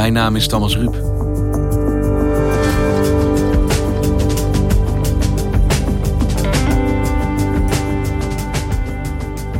Mijn 0.00 0.12
naam 0.12 0.36
is 0.36 0.48
Thomas 0.48 0.76
Ruip. 0.76 0.92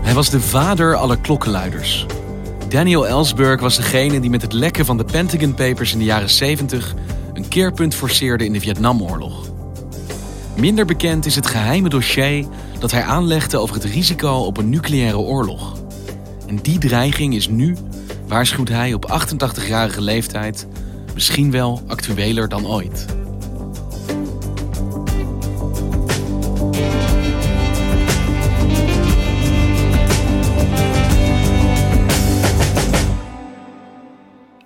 Hij 0.02 0.14
was 0.14 0.30
de 0.30 0.40
vader 0.40 0.96
aller 0.96 1.18
klokkenluiders. 1.18 2.06
Daniel 2.68 3.06
Ellsberg 3.06 3.60
was 3.60 3.76
degene 3.76 4.20
die 4.20 4.30
met 4.30 4.42
het 4.42 4.52
lekken 4.52 4.84
van 4.84 4.96
de 4.96 5.04
Pentagon 5.04 5.54
Papers 5.54 5.92
in 5.92 5.98
de 5.98 6.04
jaren 6.04 6.30
70 6.30 6.94
een 7.34 7.48
keerpunt 7.48 7.94
forceerde 7.94 8.44
in 8.44 8.52
de 8.52 8.60
Vietnamoorlog. 8.60 9.50
Minder 10.56 10.84
bekend 10.84 11.26
is 11.26 11.34
het 11.34 11.46
geheime 11.46 11.88
dossier 11.88 12.46
dat 12.78 12.90
hij 12.90 13.02
aanlegde 13.02 13.58
over 13.58 13.74
het 13.74 13.84
risico 13.84 14.32
op 14.32 14.56
een 14.56 14.70
nucleaire 14.70 15.18
oorlog. 15.18 15.76
En 16.46 16.56
die 16.56 16.78
dreiging 16.78 17.34
is 17.34 17.48
nu, 17.48 17.76
waarschuwt 18.30 18.68
hij 18.68 18.92
op 18.92 19.10
88-jarige 19.10 20.00
leeftijd, 20.00 20.66
misschien 21.14 21.50
wel 21.50 21.82
actueler 21.86 22.48
dan 22.48 22.66
ooit. 22.66 23.06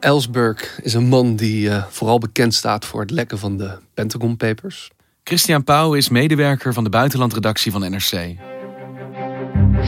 Ellsberg 0.01 0.81
is 0.83 0.95
een 0.95 1.09
man 1.09 1.37
die 1.37 1.69
uh, 1.69 1.85
vooral 1.89 2.19
bekend 2.19 2.55
staat 2.55 2.85
voor 2.85 3.01
het 3.01 3.11
lekken 3.11 3.39
van 3.39 3.57
de 3.57 3.79
Pentagon 3.95 4.37
Papers. 4.37 4.91
Christian 5.23 5.65
Pauw 5.65 5.95
is 5.95 6.09
medewerker 6.09 6.73
van 6.73 6.85
de 6.85 6.91
buitenlandredactie 6.91 7.73
van 7.73 7.81
NRC. 7.81 8.37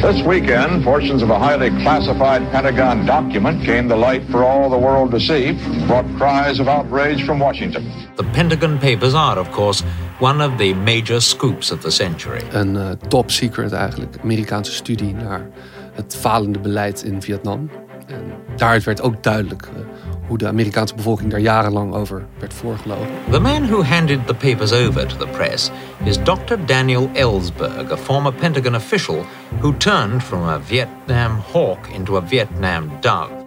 This 0.06 0.22
weekend, 0.22 0.84
portions 0.84 1.20
of 1.20 1.30
a 1.30 1.38
highly 1.38 1.70
classified 1.82 2.40
Pentagon 2.52 3.04
document 3.06 3.64
came 3.64 3.88
to 3.88 3.96
light 3.96 4.22
for 4.30 4.44
all 4.44 4.70
the 4.70 4.78
world 4.78 5.10
to 5.10 5.18
see, 5.18 5.52
brought 5.86 6.06
cries 6.16 6.60
of 6.60 6.68
outrage 6.68 7.24
from 7.24 7.40
Washington. 7.40 7.82
The 8.14 8.22
Pentagon 8.22 8.78
Papers 8.78 9.14
are, 9.14 9.36
of 9.36 9.50
course, 9.50 9.82
one 10.20 10.40
of 10.40 10.58
the 10.58 10.74
major 10.74 11.20
scoops 11.20 11.72
of 11.72 11.80
the 11.80 11.90
century. 11.90 12.40
Een 12.52 12.74
uh, 12.74 12.90
top 13.08 13.30
secret 13.30 13.72
eigenlijk, 13.72 14.16
Amerikaanse 14.22 14.72
studie 14.72 15.14
naar 15.14 15.46
het 15.92 16.16
falende 16.16 16.58
beleid 16.58 17.02
in 17.02 17.22
Vietnam. 17.22 17.70
En 18.06 18.32
daaruit 18.56 18.84
werd 18.84 19.02
ook 19.02 19.22
duidelijk 19.22 19.62
uh, 19.62 19.84
hoe 20.26 20.38
de 20.38 20.46
Amerikaanse 20.46 20.94
bevolking 20.94 21.30
daar 21.30 21.40
jarenlang 21.40 21.94
over 21.94 22.26
werd 22.38 22.54
voorgelogen. 22.54 23.06
The 23.30 23.40
man 23.40 23.68
who 23.68 23.82
handed 23.82 24.26
the 24.26 24.34
papers 24.34 24.72
over 24.72 25.06
to 25.06 25.16
the 25.16 25.26
press 25.26 25.70
is 26.04 26.16
Dr. 26.16 26.56
Daniel 26.66 27.10
Ellsberg, 27.12 27.92
a 27.92 27.96
former 27.96 28.32
Pentagon 28.32 28.74
official 28.74 29.24
who 29.60 29.76
turned 29.76 30.22
from 30.22 30.42
a 30.42 30.60
Vietnam 30.60 31.42
hawk 31.52 31.86
into 31.94 32.16
a 32.16 32.22
Vietnam 32.26 32.90
dove. 33.00 33.44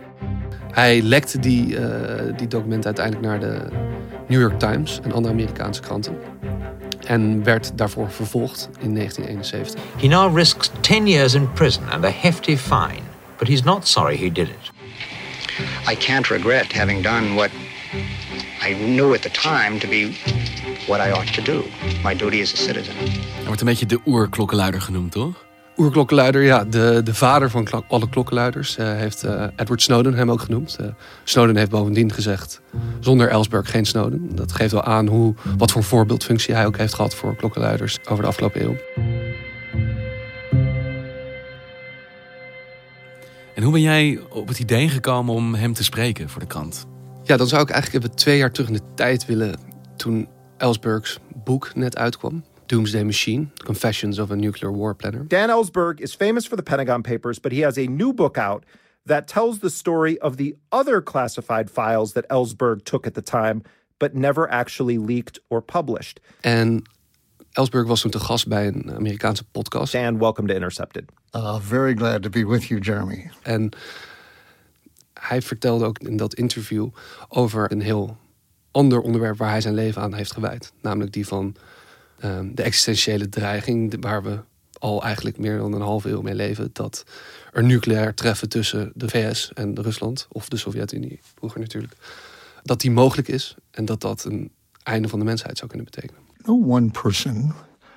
Hij 0.72 1.02
lekte 1.02 1.40
die, 1.40 1.68
uh, 1.68 1.88
die 2.38 2.48
documenten 2.48 2.86
uiteindelijk 2.86 3.26
naar 3.26 3.40
de 3.40 3.68
New 4.28 4.40
York 4.40 4.60
Times 4.60 5.00
en 5.04 5.12
andere 5.12 5.34
Amerikaanse 5.34 5.82
kranten. 5.82 6.18
En 7.06 7.44
werd 7.44 7.78
daarvoor 7.78 8.12
vervolgd 8.12 8.70
in 8.80 8.94
1971. 8.96 9.82
He 9.98 10.08
now 10.08 10.38
risks 10.38 10.72
10 10.80 11.08
years 11.08 11.34
in 11.34 11.52
prison 11.52 11.84
and 11.90 12.06
a 12.06 12.12
hefty 12.22 12.58
fine, 12.58 13.02
but 13.38 13.48
he's 13.48 13.64
not 13.64 13.88
sorry 13.88 14.18
he 14.18 14.32
did 14.32 14.48
it. 14.48 14.72
I 15.92 15.96
can't 15.96 16.30
regret 16.30 16.74
having 16.74 17.04
done 17.04 17.34
what 17.34 17.50
I 18.70 18.74
knew 18.74 19.14
at 19.14 19.22
the 19.22 19.30
time 19.30 19.80
to 19.80 19.88
be 19.88 20.18
what 20.88 21.08
I 21.08 21.12
ought 21.12 21.34
to 21.34 21.42
do. 21.42 21.64
My 22.04 22.16
duty 22.16 22.42
as 22.42 22.54
a 22.54 22.58
citizen. 22.58 22.94
Hij 22.96 23.46
wordt 23.46 23.62
een 23.62 23.68
beetje 23.68 23.86
de 23.86 24.00
oerklokkenluider 24.06 24.82
genoemd, 24.82 25.12
toch? 25.12 25.46
Oerklokkenluider, 25.78 26.42
ja. 26.42 26.64
De, 26.64 27.02
de 27.04 27.14
vader 27.14 27.50
van 27.50 27.64
klok, 27.64 27.86
alle 27.88 28.10
klokkenluiders 28.10 28.78
uh, 28.78 28.94
heeft 28.94 29.26
uh, 29.26 29.44
Edward 29.56 29.82
Snowden 29.82 30.14
hem 30.14 30.32
ook 30.32 30.42
genoemd. 30.42 30.78
Uh, 30.82 30.88
Snowden 31.24 31.56
heeft 31.56 31.70
bovendien 31.70 32.14
gezegd, 32.14 32.62
zonder 33.00 33.30
Ellsberg 33.30 33.72
geen 33.72 33.86
Snowden. 33.86 34.36
Dat 34.36 34.52
geeft 34.52 34.72
wel 34.72 34.84
aan 34.84 35.08
hoe, 35.08 35.34
wat 35.58 35.72
voor 35.72 35.84
voorbeeldfunctie 35.84 36.54
hij 36.54 36.66
ook 36.66 36.78
heeft 36.78 36.94
gehad 36.94 37.16
voor 37.16 37.36
klokkenluiders 37.36 37.98
over 38.10 38.24
de 38.24 38.30
afgelopen 38.30 38.62
eeuw. 38.62 38.76
En 43.60 43.66
hoe 43.66 43.74
ben 43.74 43.82
jij 43.82 44.20
op 44.30 44.48
het 44.48 44.60
idee 44.60 44.90
gekomen 44.90 45.36
om 45.36 45.54
hem 45.54 45.74
te 45.74 45.84
spreken 45.84 46.30
voor 46.30 46.42
de 46.42 46.48
krant? 46.48 46.88
Ja, 47.24 47.38
dan 47.38 47.48
zou 47.48 47.62
ik 47.62 47.70
eigenlijk 47.70 48.04
even 48.04 48.18
twee 48.18 48.38
jaar 48.38 48.52
terug 48.52 48.68
in 48.68 48.74
de 48.74 48.94
tijd 48.96 49.26
willen. 49.26 49.60
Toen 49.96 50.28
Ellsbergs 50.58 51.20
boek 51.44 51.76
net 51.76 51.98
uitkwam. 51.98 52.44
Doomsday 52.66 53.04
Machine, 53.04 53.48
Confessions 53.66 54.20
of 54.20 54.32
a 54.32 54.36
Nuclear 54.36 54.76
War 54.76 54.96
Planner. 54.96 55.28
Dan 55.28 55.50
Ellsberg 55.50 56.00
is 56.00 56.16
famous 56.16 56.48
for 56.48 56.58
the 56.58 56.64
Pentagon 56.64 57.02
Papers, 57.02 57.40
but 57.40 57.52
he 57.52 57.64
has 57.64 57.78
a 57.78 57.86
new 57.86 58.14
book 58.14 58.38
out 58.38 58.64
that 59.06 59.28
tells 59.28 59.60
the 59.60 59.70
story 59.70 60.18
of 60.20 60.36
the 60.36 60.56
other 60.70 61.04
classified 61.04 61.70
files 61.70 62.12
that 62.12 62.26
Ellsberg 62.28 62.84
took 62.84 63.06
at 63.06 63.14
the 63.14 63.24
time, 63.24 63.62
but 63.98 64.14
never 64.14 64.52
actually 64.52 64.98
leaked 64.98 65.40
or 65.48 65.62
published. 65.62 66.20
En 66.42 66.82
Ellsberg 67.52 67.88
was 67.88 68.02
toen 68.02 68.12
te 68.12 68.20
gast 68.20 68.48
bij 68.48 68.68
een 68.68 68.92
Amerikaanse 68.96 69.44
podcast. 69.44 69.92
Dan, 69.92 70.18
welcome 70.18 70.48
to 70.48 70.54
Intercepted. 70.54 71.04
Uh, 71.36 71.60
very 71.60 71.94
glad 71.94 72.22
to 72.22 72.30
be 72.30 72.48
with 72.48 72.64
you, 72.64 72.80
Jeremy. 72.80 73.32
En 73.42 73.70
hij 75.14 75.42
vertelde 75.42 75.86
ook 75.86 76.00
in 76.00 76.18
dat 76.18 76.34
interview 76.34 76.90
over 77.28 77.72
een 77.72 77.82
heel 77.82 78.18
ander 78.72 79.02
onderwerp 79.02 79.38
waar 79.38 79.50
hij 79.50 79.62
zijn 79.62 79.74
leven 79.74 80.02
aan 80.02 80.14
heeft 80.14 80.34
gewijd. 80.34 80.72
Namelijk 80.82 81.14
die 81.14 81.28
van 81.28 81.56
um, 82.24 82.56
de 82.56 82.64
existentiële 82.64 83.30
dreiging, 83.30 83.96
waar 84.00 84.24
we 84.24 84.40
al 84.80 85.04
eigenlijk 85.04 85.38
meer 85.38 85.58
dan 85.58 85.74
een 85.74 85.82
half 85.82 86.04
eeuw 86.04 86.22
mee 86.22 86.36
leven. 86.36 86.70
Dat 86.74 87.06
er 87.52 87.64
nucleair 87.64 88.14
treffen 88.14 88.50
tussen 88.50 88.92
de 88.96 89.10
VS 89.10 89.52
en 89.54 89.82
Rusland, 89.82 90.28
of 90.32 90.50
de 90.50 90.58
Sovjet-Unie 90.58 91.20
vroeger 91.22 91.60
natuurlijk. 91.60 91.94
Dat 92.64 92.82
die 92.82 92.92
mogelijk 92.92 93.28
is 93.28 93.56
en 93.72 93.86
dat 93.86 94.02
dat 94.02 94.24
een 94.24 94.52
einde 94.84 95.08
van 95.08 95.20
de 95.20 95.26
mensheid 95.26 95.58
zou 95.58 95.70
kunnen 95.70 95.88
betekenen. 95.92 96.22
No 96.46 96.64
one 96.76 96.90
person, 96.90 97.54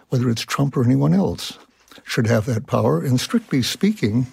whether 0.09 0.31
it's 0.31 0.45
Trump 0.45 0.77
or 0.77 0.85
anyone 0.85 1.17
else, 1.17 1.59
should 2.05 2.31
have 2.31 2.53
that 2.53 2.65
power. 2.65 3.07
And 3.09 3.21
strictly 3.21 3.63
speaking, 3.63 4.27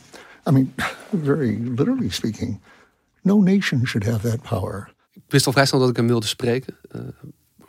I 0.47 0.51
mean, 0.51 0.73
very 1.11 1.57
literally 1.57 2.09
speaking, 2.09 2.61
no 3.21 3.41
nation 3.41 3.85
should 3.85 4.07
have 4.07 4.29
that 4.29 4.41
power. 4.41 4.93
Ik 5.13 5.21
wist 5.35 5.45
al 5.45 5.51
vrij 5.51 5.65
snel 5.65 5.79
dat 5.79 5.89
ik 5.89 5.95
hem 5.95 6.07
wilde 6.07 6.27
spreken. 6.27 6.75
Uh, 6.95 7.01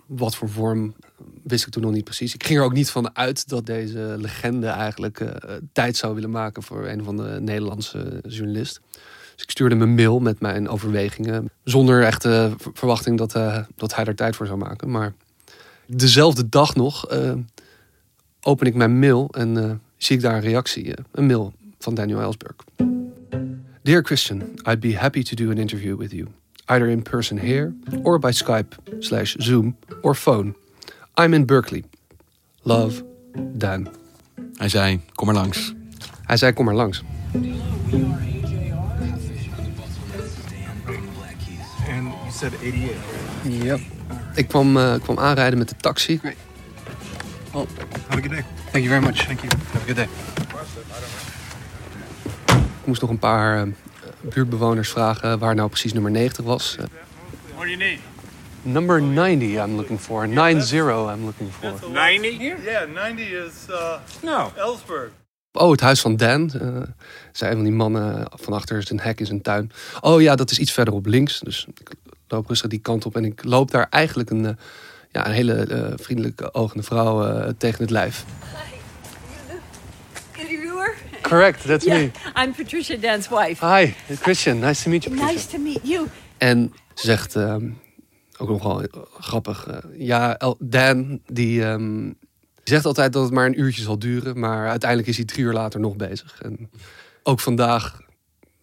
wat 0.06 0.36
voor 0.36 0.48
vorm 0.48 0.94
wist 1.42 1.66
ik 1.66 1.72
toen 1.72 1.82
nog 1.82 1.92
niet 1.92 2.04
precies. 2.04 2.34
Ik 2.34 2.44
ging 2.44 2.58
er 2.58 2.64
ook 2.64 2.72
niet 2.72 2.90
van 2.90 3.16
uit 3.16 3.48
dat 3.48 3.66
deze 3.66 4.14
legende 4.18 4.66
eigenlijk 4.66 5.20
uh, 5.20 5.30
tijd 5.72 5.96
zou 5.96 6.14
willen 6.14 6.30
maken 6.30 6.62
voor 6.62 6.86
een 6.86 7.04
van 7.04 7.16
de 7.16 7.38
Nederlandse 7.40 8.22
journalist. 8.26 8.80
Dus 9.34 9.42
ik 9.42 9.50
stuurde 9.50 9.74
hem 9.74 9.84
een 9.84 9.94
mail 9.94 10.20
met 10.20 10.40
mijn 10.40 10.68
overwegingen. 10.68 11.50
Zonder 11.64 12.02
echte 12.02 12.54
verwachting 12.56 13.18
dat, 13.18 13.36
uh, 13.36 13.58
dat 13.76 13.94
hij 13.94 14.04
er 14.04 14.14
tijd 14.14 14.36
voor 14.36 14.46
zou 14.46 14.58
maken. 14.58 14.90
Maar 14.90 15.12
dezelfde 15.86 16.48
dag 16.48 16.74
nog 16.74 17.06
open 18.40 18.66
ik 18.66 18.74
mijn 18.74 18.98
mail 18.98 19.28
en 19.30 19.80
zie 20.02 20.16
ik 20.16 20.22
daar 20.22 20.34
een 20.34 20.40
reactie. 20.40 20.94
een 21.10 21.26
mail 21.26 21.52
van 21.78 21.94
Daniel 21.94 22.20
Ellsberg. 22.20 22.54
Dear 23.82 24.02
Christian, 24.02 24.42
I'd 24.66 24.80
be 24.80 24.96
happy 24.96 25.22
to 25.22 25.34
do 25.34 25.50
an 25.50 25.58
interview 25.58 25.96
with 25.96 26.12
you. 26.12 26.28
Either 26.66 26.88
in 26.88 27.02
person 27.02 27.38
here 27.38 27.72
or 28.02 28.18
by 28.18 28.30
Skype 28.30 28.76
slash 28.98 29.34
Zoom 29.38 29.76
or 30.02 30.14
phone. 30.14 30.54
I'm 31.20 31.34
in 31.34 31.46
Berkeley. 31.46 31.84
Love, 32.62 33.04
Dan. 33.52 33.88
Hij 34.54 34.68
zei, 34.68 35.00
kom 35.14 35.26
maar 35.26 35.34
langs. 35.34 35.74
Hij 36.22 36.36
zei, 36.36 36.52
kom 36.52 36.64
maar 36.64 36.74
langs. 36.74 37.02
And 41.88 42.12
You 42.30 42.30
said 42.32 42.52
88. 42.52 43.64
Ja. 43.64 43.78
Ik 44.34 44.48
kwam, 44.48 44.76
eh, 44.76 44.94
kwam 45.02 45.18
aanrijden 45.18 45.58
met 45.58 45.68
de 45.68 45.76
taxi. 45.76 46.20
Oh, 47.52 47.66
have 48.06 48.18
a 48.18 48.20
good 48.20 48.30
day. 48.30 48.44
Thank 48.72 48.84
you 48.84 48.88
very 48.88 49.00
much. 49.02 49.24
Thank 49.26 49.40
you. 49.42 49.48
Have 49.72 49.82
a 49.82 49.86
good 49.86 49.96
day. 49.96 50.08
Ik 52.80 52.86
moest 52.86 53.00
nog 53.00 53.10
een 53.10 53.18
paar 53.18 53.62
eh, 53.62 53.68
buurtbewoners 54.20 54.88
vragen 54.90 55.38
waar 55.38 55.54
nou 55.54 55.68
precies 55.68 55.92
nummer 55.92 56.10
90 56.10 56.44
was. 56.44 56.76
Eh, 56.78 56.84
What 57.54 57.62
do 57.66 57.70
you 57.70 57.76
need? 57.76 57.98
number 58.62 59.02
90 59.02 59.48
I'm 59.48 59.74
looking 59.76 60.00
for. 60.00 60.28
90 60.28 60.72
I'm 61.14 61.24
looking 61.24 61.50
for. 61.52 61.90
90 61.92 62.38
here? 62.38 62.56
Yeah, 62.62 62.88
90 62.94 63.28
is 63.30 63.52
uh, 63.70 63.94
No. 64.22 64.52
Ellsberg. 64.56 65.10
Oh, 65.52 65.70
het 65.70 65.80
huis 65.80 66.00
van 66.00 66.16
Dan. 66.16 66.50
eh 66.50 66.82
zei 67.32 67.50
een 67.50 67.56
van 67.56 67.64
die 67.64 67.74
mannen 67.74 68.26
van 68.34 68.52
achter 68.52 68.82
zijn 68.82 69.00
hek 69.00 69.20
in 69.20 69.26
zijn 69.26 69.42
tuin. 69.42 69.70
Oh 70.00 70.20
ja, 70.20 70.34
dat 70.34 70.50
is 70.50 70.58
iets 70.58 70.72
verderop 70.72 71.06
links. 71.06 71.40
Dus 71.40 71.66
ik 71.78 71.90
loop 72.28 72.48
rustig 72.48 72.70
die 72.70 72.78
kant 72.78 73.06
op. 73.06 73.16
En 73.16 73.24
ik 73.24 73.44
loop 73.44 73.70
daar 73.70 73.86
eigenlijk 73.90 74.30
een, 74.30 74.46
eh, 74.46 74.52
ja, 75.10 75.26
een 75.26 75.32
hele 75.32 75.54
eh, 75.54 75.92
vriendelijke 75.96 76.54
ogende 76.54 76.82
vrouw 76.82 77.26
eh, 77.26 77.48
tegen 77.58 77.80
het 77.80 77.90
lijf. 77.90 78.24
Correct, 81.22 81.66
that's 81.66 81.84
yeah, 81.84 81.98
me. 81.98 82.10
I'm 82.44 82.54
Patricia 82.54 82.96
Dan's 82.96 83.28
wife. 83.28 83.66
Hi, 83.66 83.92
Christian. 84.14 84.58
Nice 84.58 84.82
to 84.82 84.90
meet 84.90 85.04
you. 85.04 85.16
Patricia. 85.16 85.34
Nice 85.36 85.48
to 85.48 85.58
meet 85.58 85.80
you. 85.82 86.06
En 86.38 86.72
ze 86.94 87.06
zegt, 87.06 87.36
ehm, 87.36 87.70
ook 88.38 88.48
nog 88.48 88.62
wel 88.62 88.84
grappig. 89.20 89.66
eh, 89.66 89.76
ja, 89.98 90.36
El- 90.38 90.56
Dan, 90.58 91.20
die 91.26 91.64
ehm, 91.64 92.12
zegt 92.64 92.84
altijd 92.84 93.12
dat 93.12 93.22
het 93.22 93.32
maar 93.32 93.46
een 93.46 93.60
uurtje 93.60 93.82
zal 93.82 93.98
duren. 93.98 94.38
Maar 94.38 94.68
uiteindelijk 94.68 95.08
is 95.10 95.16
hij 95.16 95.24
drie 95.26 95.44
uur 95.44 95.52
later 95.52 95.80
nog 95.80 95.96
bezig. 95.96 96.40
En 96.42 96.70
ook 97.22 97.40
vandaag 97.40 98.00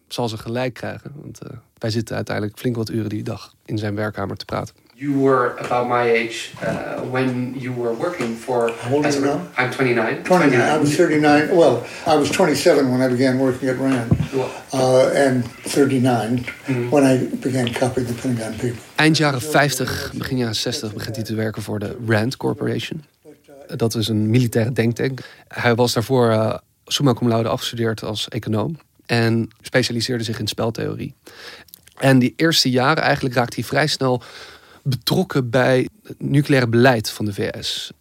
zal 0.08 0.28
ze 0.28 0.38
gelijk 0.38 0.74
krijgen. 0.74 1.12
Want 1.14 1.38
eh, 1.42 1.56
wij 1.78 1.90
zitten 1.90 2.16
uiteindelijk 2.16 2.58
flink 2.58 2.76
wat 2.76 2.90
uren 2.90 3.08
die 3.08 3.22
dag 3.22 3.54
in 3.64 3.78
zijn 3.78 3.94
werkkamer 3.94 4.36
te 4.36 4.44
praten. 4.44 4.74
You 4.98 5.12
were 5.12 5.56
about 5.58 5.86
my 5.86 6.10
age 6.10 6.50
uh, 6.60 7.02
when 7.02 7.54
you 7.54 7.72
were 7.72 7.92
working 7.92 8.34
for... 8.34 8.72
How 8.72 8.94
old 8.94 9.06
are 9.06 9.12
you 9.12 9.20
now? 9.20 9.40
I'm 9.56 9.70
29. 9.70 10.24
29. 10.24 10.60
I 10.60 10.76
was 10.76 10.96
39. 10.96 11.56
Well, 11.56 11.86
I 12.04 12.16
was 12.16 12.30
27 12.30 12.90
when 12.90 13.00
I 13.00 13.08
began 13.08 13.38
working 13.38 13.68
at 13.68 13.78
RAND, 13.78 14.10
uh, 14.72 15.10
and 15.14 15.44
39 15.44 16.38
when 16.90 17.04
I 17.04 17.26
began 17.36 17.72
copying 17.72 18.08
the 18.08 18.14
Pentagon 18.14 18.52
Papers. 18.52 18.78
Eind 18.94 19.16
jaren 19.16 19.40
50, 19.40 20.12
begin 20.14 20.36
jaren 20.36 20.56
60 20.56 20.92
begint 20.92 21.16
hij 21.16 21.24
te 21.24 21.34
werken 21.34 21.62
voor 21.62 21.78
de 21.78 21.96
RAND 22.06 22.36
Corporation. 22.36 23.04
Dat 23.66 23.94
is 23.94 24.08
een 24.08 24.30
militaire 24.30 24.72
denktank. 24.72 25.20
Hij 25.48 25.74
was 25.74 25.92
daarvoor 25.92 26.30
eh 26.30 26.54
summa 26.86 27.14
cum 27.14 27.28
laude 27.28 27.48
afgestudeerd 27.48 28.02
als 28.02 28.28
econoom. 28.28 28.78
En 29.06 29.48
specialiseerde 29.60 30.24
zich 30.24 30.38
in 30.38 30.46
speltheorie. 30.46 31.14
En 31.96 32.18
die 32.18 32.32
eerste 32.36 32.70
jaren 32.70 33.02
eigenlijk 33.02 33.34
raakte 33.34 33.54
hij 33.54 33.64
vrij 33.64 33.86
snel 33.86 34.22
betrokken 34.88 35.50
bij 35.50 35.88
het 36.02 36.22
nucleaire 36.22 36.70
beleid 36.70 37.10
van 37.10 37.24
de 37.24 37.34
VS. 37.34 37.92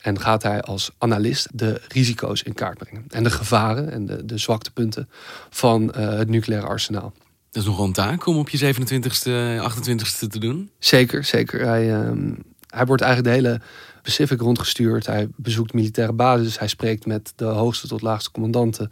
En 0.00 0.20
gaat 0.20 0.42
hij 0.42 0.62
als 0.62 0.90
analist 0.98 1.48
de 1.52 1.80
risico's 1.88 2.42
in 2.42 2.54
kaart 2.54 2.78
brengen. 2.78 3.04
En 3.08 3.22
de 3.22 3.30
gevaren 3.30 3.90
en 3.90 4.06
de, 4.06 4.24
de 4.24 4.38
zwaktepunten 4.38 5.08
van 5.50 5.92
eh, 5.92 6.08
het 6.08 6.28
nucleaire 6.28 6.68
arsenaal. 6.68 7.12
Dat 7.50 7.62
is 7.62 7.68
nogal 7.68 7.84
een 7.84 7.92
taak 7.92 8.26
om 8.26 8.36
op 8.36 8.48
je 8.48 8.74
27ste, 8.74 9.62
28ste 9.70 10.28
te 10.28 10.38
doen. 10.38 10.70
Zeker, 10.78 11.24
zeker. 11.24 11.66
Hij, 11.66 11.94
ehm, 11.94 12.32
hij 12.68 12.86
wordt 12.86 13.02
eigenlijk 13.02 13.34
de 13.34 13.42
hele 13.42 13.60
Pacific 14.02 14.40
rondgestuurd. 14.40 15.06
Hij 15.06 15.28
bezoekt 15.36 15.72
militaire 15.72 16.12
bases. 16.12 16.58
Hij 16.58 16.68
spreekt 16.68 17.06
met 17.06 17.32
de 17.36 17.44
hoogste 17.44 17.88
tot 17.88 18.02
laagste 18.02 18.30
commandanten. 18.30 18.90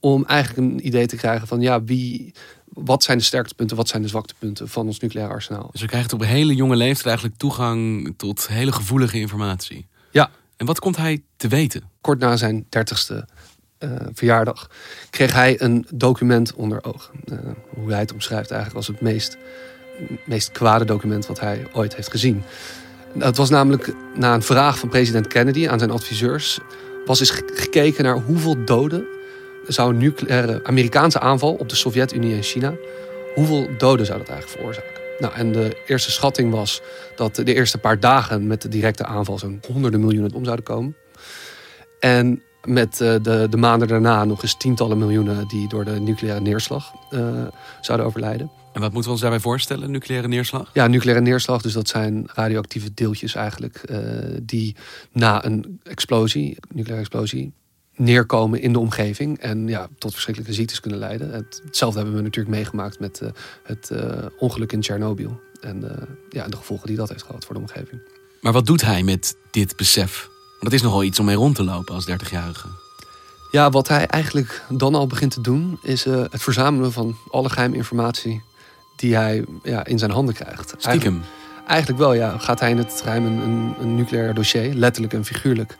Om 0.00 0.24
eigenlijk 0.24 0.68
een 0.68 0.86
idee 0.86 1.06
te 1.06 1.16
krijgen 1.16 1.46
van 1.46 1.60
ja, 1.60 1.82
wie, 1.82 2.34
wat 2.72 3.02
zijn 3.02 3.18
de 3.18 3.24
sterktepunten, 3.24 3.76
wat 3.76 3.88
zijn 3.88 4.02
de 4.02 4.08
zwaktepunten 4.08 4.68
van 4.68 4.86
ons 4.86 4.98
nucleair 4.98 5.30
arsenaal. 5.30 5.68
Dus 5.72 5.80
we 5.80 5.86
krijgen 5.86 6.12
op 6.12 6.20
een 6.20 6.26
hele 6.26 6.54
jonge 6.54 6.76
leeftijd 6.76 7.06
eigenlijk 7.06 7.36
toegang 7.36 8.14
tot 8.16 8.48
hele 8.48 8.72
gevoelige 8.72 9.18
informatie. 9.18 9.86
Ja. 10.10 10.30
En 10.56 10.66
wat 10.66 10.78
komt 10.80 10.96
hij 10.96 11.22
te 11.36 11.48
weten? 11.48 11.82
Kort 12.00 12.18
na 12.18 12.36
zijn 12.36 12.66
dertigste 12.68 13.28
eh 13.78 13.90
verjaardag 14.12 14.70
kreeg 15.10 15.32
hij 15.32 15.60
een 15.62 15.86
document 15.94 16.54
onder 16.54 16.84
ogen. 16.84 17.14
Eh, 17.24 17.38
hoe 17.68 17.90
hij 17.90 17.98
het 18.00 18.12
omschrijft 18.12 18.50
eigenlijk 18.50 18.76
als 18.86 18.86
het 18.86 19.00
meest, 19.00 19.36
meest 20.26 20.50
kwade 20.52 20.84
document 20.84 21.26
wat 21.26 21.40
hij 21.40 21.66
ooit 21.72 21.94
heeft 21.96 22.10
gezien. 22.10 22.42
Dat 23.14 23.36
was 23.36 23.50
namelijk 23.50 23.94
na 24.14 24.34
een 24.34 24.42
vraag 24.42 24.78
van 24.78 24.88
president 24.88 25.26
Kennedy 25.26 25.68
aan 25.68 25.78
zijn 25.78 25.90
adviseurs. 25.90 26.58
Was 27.06 27.20
eens 27.20 27.30
ge- 27.30 27.52
gekeken 27.54 28.04
naar 28.04 28.18
hoeveel 28.20 28.64
doden 28.64 29.04
zou 29.72 29.90
een 29.90 29.98
nucleaire 29.98 30.60
Amerikaanse 30.64 31.20
aanval 31.20 31.54
op 31.54 31.68
de 31.68 31.76
Sovjet-Unie 31.76 32.34
en 32.34 32.42
China. 32.42 32.74
Hoeveel 33.34 33.68
doden 33.78 34.06
zou 34.06 34.18
dat 34.18 34.28
eigenlijk 34.28 34.58
veroorzaken? 34.58 35.00
Nou, 35.18 35.34
en 35.34 35.52
de 35.52 35.82
eerste 35.86 36.10
schatting 36.10 36.52
was 36.52 36.80
dat 37.16 37.34
de 37.34 37.54
eerste 37.54 37.78
paar 37.78 38.00
dagen 38.00 38.46
met 38.46 38.62
de 38.62 38.68
directe 38.68 39.04
aanval 39.04 39.38
zo'n 39.38 39.60
honderden 39.72 40.00
miljoenen 40.00 40.34
om 40.34 40.44
zouden 40.44 40.64
komen. 40.64 40.96
En 42.00 42.42
met 42.64 43.00
eh, 43.00 43.14
de, 43.22 43.46
de 43.50 43.56
maanden 43.56 43.88
daarna 43.88 44.24
nog 44.24 44.42
eens 44.42 44.56
tientallen 44.56 44.98
miljoenen 44.98 45.48
die 45.48 45.68
door 45.68 45.84
de 45.84 46.00
nucleaire 46.00 46.40
neerslag 46.40 46.92
eh, 47.10 47.46
zouden 47.80 48.06
overlijden. 48.06 48.50
En 48.72 48.80
wat 48.80 48.92
moeten 48.92 49.02
we 49.02 49.10
ons 49.10 49.20
daarbij 49.20 49.40
voorstellen, 49.40 49.90
nucleaire 49.90 50.28
neerslag? 50.28 50.70
Ja, 50.72 50.86
nucleaire 50.86 51.24
neerslag, 51.24 51.62
dus 51.62 51.72
dat 51.72 51.88
zijn 51.88 52.28
radioactieve 52.34 52.94
deeltjes 52.94 53.34
eigenlijk, 53.34 53.76
eh, 53.76 53.98
die 54.42 54.76
na 55.12 55.44
een 55.44 55.80
explosie, 55.82 56.56
nucleaire 56.68 57.00
explosie, 57.00 57.52
neerkomen 58.00 58.60
in 58.60 58.72
de 58.72 58.78
omgeving 58.78 59.38
en 59.38 59.68
ja, 59.68 59.88
tot 59.98 60.12
verschrikkelijke 60.12 60.54
ziektes 60.54 60.80
kunnen 60.80 60.98
leiden. 60.98 61.32
Het, 61.32 61.60
hetzelfde 61.64 61.98
hebben 61.98 62.16
we 62.16 62.22
natuurlijk 62.22 62.56
meegemaakt 62.56 62.98
met 62.98 63.20
eh, 63.20 63.28
het 63.62 63.90
eh, 63.90 64.26
ongeluk 64.38 64.72
in 64.72 64.80
Tsjernobyl 64.80 65.40
en 65.60 65.90
eh, 65.90 66.06
ja, 66.28 66.48
de 66.48 66.56
gevolgen 66.56 66.86
die 66.86 66.96
dat 66.96 67.08
heeft 67.08 67.22
gehad 67.22 67.44
voor 67.44 67.54
de 67.54 67.60
omgeving. 67.60 68.00
Maar 68.40 68.52
wat 68.52 68.66
doet 68.66 68.80
hij 68.80 69.02
met 69.02 69.36
dit 69.50 69.76
besef? 69.76 70.28
Want 70.50 70.62
dat 70.62 70.72
is 70.72 70.82
nogal 70.82 71.04
iets 71.04 71.18
om 71.18 71.24
mee 71.24 71.36
rond 71.36 71.54
te 71.54 71.64
lopen 71.64 71.94
als 71.94 72.10
30-jarige. 72.10 72.68
Ja, 73.50 73.70
wat 73.70 73.88
hij 73.88 74.06
eigenlijk 74.06 74.64
dan 74.68 74.94
al 74.94 75.06
begint 75.06 75.32
te 75.32 75.40
doen, 75.40 75.78
is 75.82 76.04
het 76.04 76.42
verzamelen 76.42 76.92
van 76.92 77.16
alle 77.30 77.48
geheime 77.48 77.76
informatie 77.76 78.42
die 78.96 79.14
hij 79.14 79.44
ja, 79.62 79.84
in 79.84 79.98
zijn 79.98 80.10
handen 80.10 80.34
krijgt. 80.34 80.74
Stiekem. 80.76 80.92
Eigenlijk, 80.92 81.24
eigenlijk 81.66 81.98
wel, 81.98 82.12
ja. 82.12 82.38
Gaat 82.38 82.60
hij 82.60 82.70
in 82.70 82.78
het 82.78 83.00
geheim 83.02 83.26
een, 83.26 83.38
een, 83.38 83.74
een 83.80 83.94
nucleair 83.94 84.34
dossier, 84.34 84.74
letterlijk 84.74 85.12
en 85.14 85.24
figuurlijk, 85.24 85.76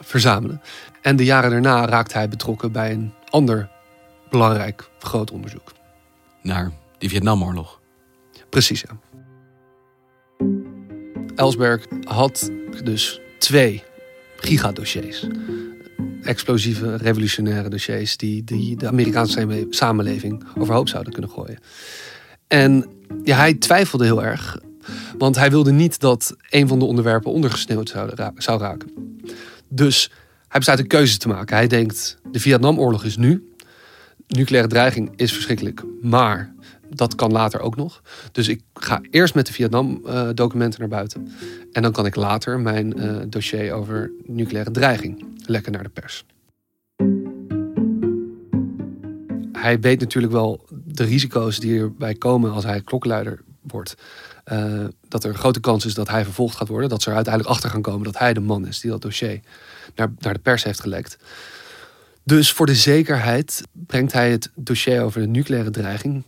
verzamelen. 0.00 0.60
En 1.00 1.16
de 1.16 1.24
jaren 1.24 1.50
daarna 1.50 1.86
raakt 1.86 2.12
hij 2.12 2.28
betrokken 2.28 2.72
bij 2.72 2.92
een 2.92 3.12
ander 3.28 3.68
belangrijk 4.30 4.90
groot 4.98 5.30
onderzoek. 5.30 5.72
Naar 6.42 6.72
de 6.98 7.08
Vietnamoorlog. 7.08 7.80
Precies, 8.48 8.80
ja. 8.88 8.98
Ellsberg 11.34 11.86
had 12.04 12.50
dus 12.84 13.20
twee 13.38 13.82
gigadossiers. 14.36 15.26
Explosieve, 16.22 16.96
revolutionaire 16.96 17.68
dossiers 17.68 18.16
die, 18.16 18.44
die 18.44 18.76
de 18.76 18.88
Amerikaanse 18.88 19.32
samenle- 19.32 19.66
samenleving 19.70 20.44
overhoop 20.58 20.88
zouden 20.88 21.12
kunnen 21.12 21.30
gooien. 21.30 21.58
En 22.48 22.86
ja, 23.24 23.36
hij 23.36 23.54
twijfelde 23.54 24.04
heel 24.04 24.24
erg, 24.24 24.58
want 25.18 25.36
hij 25.36 25.50
wilde 25.50 25.72
niet 25.72 26.00
dat 26.00 26.36
een 26.48 26.68
van 26.68 26.78
de 26.78 26.84
onderwerpen 26.84 27.32
ondergesneeuwd 27.32 27.88
zou 28.36 28.60
raken. 28.60 29.18
Dus 29.72 30.10
hij 30.48 30.58
besluit 30.58 30.78
een 30.78 30.86
keuze 30.86 31.18
te 31.18 31.28
maken. 31.28 31.56
Hij 31.56 31.66
denkt, 31.66 32.18
de 32.30 32.40
Vietnamoorlog 32.40 33.04
is 33.04 33.16
nu. 33.16 33.54
Nucleaire 34.26 34.68
dreiging 34.68 35.12
is 35.16 35.32
verschrikkelijk, 35.32 35.82
maar 36.02 36.54
dat 36.88 37.14
kan 37.14 37.32
later 37.32 37.60
ook 37.60 37.76
nog. 37.76 38.02
Dus 38.32 38.48
ik 38.48 38.60
ga 38.74 39.00
eerst 39.10 39.34
met 39.34 39.46
de 39.46 39.52
Vietnam-documenten 39.52 40.80
naar 40.80 40.88
buiten. 40.88 41.32
En 41.72 41.82
dan 41.82 41.92
kan 41.92 42.06
ik 42.06 42.14
later 42.14 42.60
mijn 42.60 42.98
eh, 42.98 43.16
dossier 43.28 43.72
over 43.72 44.10
nucleaire 44.26 44.70
dreiging 44.70 45.24
lekken 45.46 45.72
naar 45.72 45.82
de 45.82 45.88
pers. 45.88 46.24
Hij 49.52 49.80
weet 49.80 50.00
natuurlijk 50.00 50.32
wel 50.32 50.66
de 50.84 51.04
risico's 51.04 51.58
die 51.58 51.80
erbij 51.80 52.14
komen 52.14 52.52
als 52.52 52.64
hij 52.64 52.80
klokkenluider 52.80 53.40
wordt. 53.60 53.94
Eh, 54.50 54.84
dat 55.08 55.24
er 55.24 55.30
een 55.30 55.38
grote 55.38 55.60
kans 55.60 55.84
is 55.84 55.94
dat 55.94 56.08
hij 56.08 56.24
vervolgd 56.24 56.56
gaat 56.56 56.68
worden. 56.68 56.88
Dat 56.88 57.02
ze 57.02 57.08
er 57.08 57.14
uiteindelijk 57.14 57.54
achter 57.54 57.70
gaan 57.70 57.82
komen 57.82 58.04
dat 58.04 58.18
hij 58.18 58.34
de 58.34 58.40
man 58.40 58.66
is 58.66 58.80
die 58.80 58.90
dat 58.90 59.02
dossier 59.02 59.40
naar, 59.94 60.12
naar 60.18 60.32
de 60.32 60.40
pers 60.40 60.62
heeft 60.62 60.80
gelekt. 60.80 61.18
Dus 62.24 62.52
voor 62.52 62.66
de 62.66 62.74
zekerheid 62.74 63.62
brengt 63.72 64.12
hij 64.12 64.30
het 64.30 64.50
dossier 64.54 65.02
over 65.02 65.20
de 65.20 65.26
nucleaire 65.26 65.70
dreiging 65.70 66.22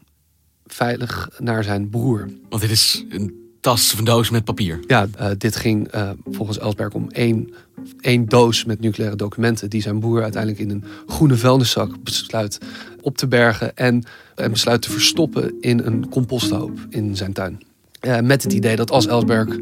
veilig 0.66 1.30
naar 1.38 1.64
zijn 1.64 1.88
broer. 1.88 2.28
Want 2.48 2.62
dit 2.62 2.70
is 2.70 3.04
een 3.08 3.54
tas 3.60 3.92
of 3.92 3.98
een 3.98 4.04
doos 4.04 4.30
met 4.30 4.44
papier. 4.44 4.80
Ja, 4.86 5.08
eh, 5.16 5.30
dit 5.38 5.56
ging 5.56 5.88
eh, 5.88 6.10
volgens 6.30 6.58
Ellsberg 6.58 6.92
om 6.92 7.10
één, 7.10 7.54
één 8.00 8.28
doos 8.28 8.64
met 8.64 8.80
nucleaire 8.80 9.16
documenten... 9.16 9.70
die 9.70 9.82
zijn 9.82 10.00
broer 10.00 10.22
uiteindelijk 10.22 10.62
in 10.62 10.70
een 10.70 10.84
groene 11.06 11.36
vuilniszak 11.36 12.02
besluit 12.02 12.58
op 13.00 13.16
te 13.16 13.26
bergen... 13.26 13.76
en, 13.76 14.04
en 14.34 14.50
besluit 14.50 14.82
te 14.82 14.90
verstoppen 14.90 15.54
in 15.60 15.78
een 15.78 16.08
composthoop 16.08 16.86
in 16.90 17.16
zijn 17.16 17.32
tuin. 17.32 17.70
Eh, 18.02 18.20
met 18.20 18.42
het 18.42 18.52
idee 18.52 18.76
dat 18.76 18.90
als 18.90 19.06
Ellsberg 19.06 19.58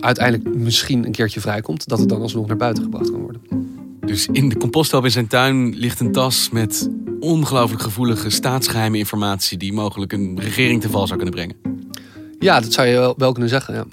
uiteindelijk 0.00 0.56
misschien 0.56 1.04
een 1.04 1.12
keertje 1.12 1.40
vrijkomt... 1.40 1.88
dat 1.88 1.98
het 1.98 2.08
dan 2.08 2.20
alsnog 2.20 2.46
naar 2.46 2.56
buiten 2.56 2.82
gebracht 2.82 3.10
kan 3.10 3.20
worden. 3.20 3.42
Dus 4.00 4.26
in 4.26 4.48
de 4.48 4.56
composthoop 4.56 5.04
in 5.04 5.10
zijn 5.10 5.26
tuin 5.26 5.76
ligt 5.76 6.00
een 6.00 6.12
tas 6.12 6.50
met 6.50 6.90
ongelooflijk 7.20 7.82
gevoelige 7.82 8.30
staatsgeheime 8.30 8.98
informatie... 8.98 9.58
die 9.58 9.72
mogelijk 9.72 10.12
een 10.12 10.40
regering 10.40 10.80
te 10.80 10.90
val 10.90 11.06
zou 11.06 11.18
kunnen 11.18 11.34
brengen. 11.34 11.56
Ja, 12.38 12.60
dat 12.60 12.72
zou 12.72 12.88
je 12.88 12.94
wel, 12.98 13.14
wel 13.16 13.32
kunnen 13.32 13.50
zeggen. 13.50 13.74
Ja. 13.74 13.84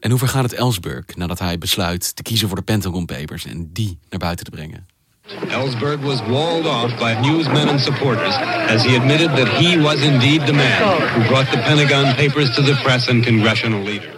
En 0.00 0.10
hoe 0.10 0.18
vergaat 0.18 0.42
het 0.42 0.52
Ellsberg 0.52 1.16
nadat 1.16 1.38
hij 1.38 1.58
besluit 1.58 2.16
te 2.16 2.22
kiezen 2.22 2.48
voor 2.48 2.56
de 2.56 2.62
Pentagon 2.62 3.04
Papers 3.04 3.46
en 3.46 3.70
die 3.72 3.98
naar 4.08 4.20
buiten 4.20 4.44
te 4.44 4.50
brengen? 4.50 4.86
Ellsberg 5.26 6.00
was 6.02 6.20
walled 6.22 6.66
off 6.66 6.96
by 6.98 7.14
newsmen 7.20 7.68
and 7.68 7.80
supporters 7.80 8.34
as 8.68 8.84
he 8.84 8.96
admitted 8.96 9.30
that 9.30 9.48
he 9.48 9.76
was 9.76 10.02
indeed 10.02 10.46
the 10.46 10.52
man 10.52 10.82
who 11.08 11.28
brought 11.28 11.50
the 11.50 11.58
Pentagon 11.58 12.14
Papers 12.14 12.54
to 12.54 12.62
the 12.62 12.74
press 12.84 13.08
and 13.08 13.24
congressional 13.24 13.82
leaders. 13.82 14.14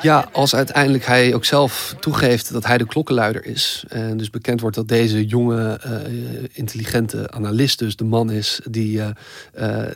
Ja, 0.00 0.28
als 0.32 0.54
uiteindelijk 0.54 1.06
hij 1.06 1.34
ook 1.34 1.44
zelf 1.44 1.94
toegeeft 2.00 2.52
dat 2.52 2.66
hij 2.66 2.78
de 2.78 2.86
klokkenluider 2.86 3.44
is. 3.44 3.84
En 3.88 4.16
dus 4.16 4.30
bekend 4.30 4.60
wordt 4.60 4.76
dat 4.76 4.88
deze 4.88 5.26
jonge, 5.26 5.80
uh, 5.86 6.44
intelligente 6.52 7.30
analist 7.30 7.78
dus 7.78 7.96
de 7.96 8.04
man 8.04 8.30
is 8.30 8.60
die 8.70 8.96
uh, 8.96 9.08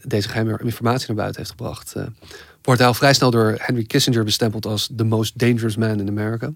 deze 0.03 0.29
geheime 0.29 0.61
informatie 0.63 1.07
naar 1.07 1.17
buiten 1.17 1.37
heeft 1.37 1.51
gebracht. 1.51 1.95
wordt 2.63 2.81
hij 2.81 2.89
al 2.89 2.95
vrij 2.95 3.15
snel 3.15 3.31
door 3.31 3.55
Henry 3.59 3.85
Kissinger 3.85 4.25
bestempeld 4.25 4.67
als 4.67 4.89
the 4.97 5.05
most 5.05 5.39
dangerous 5.39 5.77
man 5.77 6.01
in 6.01 6.09
America. 6.09 6.53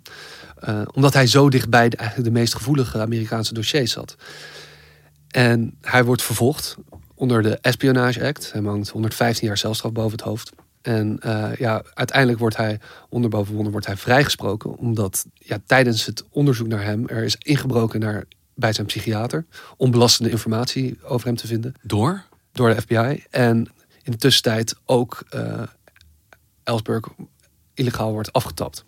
Omdat 0.94 1.12
hij 1.12 1.26
zo 1.26 1.50
dichtbij 1.50 1.88
de, 1.88 1.96
eigenlijk 1.96 2.28
de 2.28 2.38
meest 2.38 2.54
gevoelige 2.54 3.00
Amerikaanse 3.00 3.54
dossiers 3.54 3.92
zat. 3.92 4.16
En 5.28 5.76
hij 5.80 6.04
wordt 6.04 6.22
vervolgd 6.22 6.76
onder 7.14 7.42
de 7.42 7.58
Espionage 7.60 8.26
Act. 8.26 8.52
Hij 8.52 8.62
hangt 8.62 8.88
115 8.88 9.46
jaar 9.46 9.58
celstraf 9.58 9.92
boven 9.92 10.12
het 10.12 10.20
hoofd. 10.20 10.52
En 10.82 11.20
uh, 11.26 11.54
ja, 11.54 11.82
uiteindelijk 11.94 12.38
wordt 12.38 12.56
hij 12.56 12.80
onder 13.08 13.30
boven 13.30 13.54
wonder 13.54 13.72
wordt 13.72 13.86
hij 13.86 13.96
vrijgesproken. 13.96 14.76
Omdat 14.76 15.26
ja, 15.34 15.58
tijdens 15.66 16.06
het 16.06 16.24
onderzoek 16.30 16.66
naar 16.66 16.84
hem 16.84 17.08
er 17.08 17.22
is 17.22 17.36
ingebroken 17.38 18.00
naar, 18.00 18.24
bij 18.54 18.72
zijn 18.72 18.86
psychiater. 18.86 19.46
Om 19.76 19.90
belastende 19.90 20.30
informatie 20.30 20.98
over 21.02 21.26
hem 21.26 21.36
te 21.36 21.46
vinden. 21.46 21.74
Door? 21.82 22.24
Door 22.52 22.74
de 22.74 22.80
FBI. 22.80 23.24
En 23.30 23.56
in 24.02 24.12
de 24.12 24.16
tussentijd 24.16 24.74
ook 24.84 25.24
uh, 25.34 25.62
Ellsberg 26.64 27.08
illegaal 27.74 28.12
wordt 28.12 28.32
afgetapt. 28.32 28.84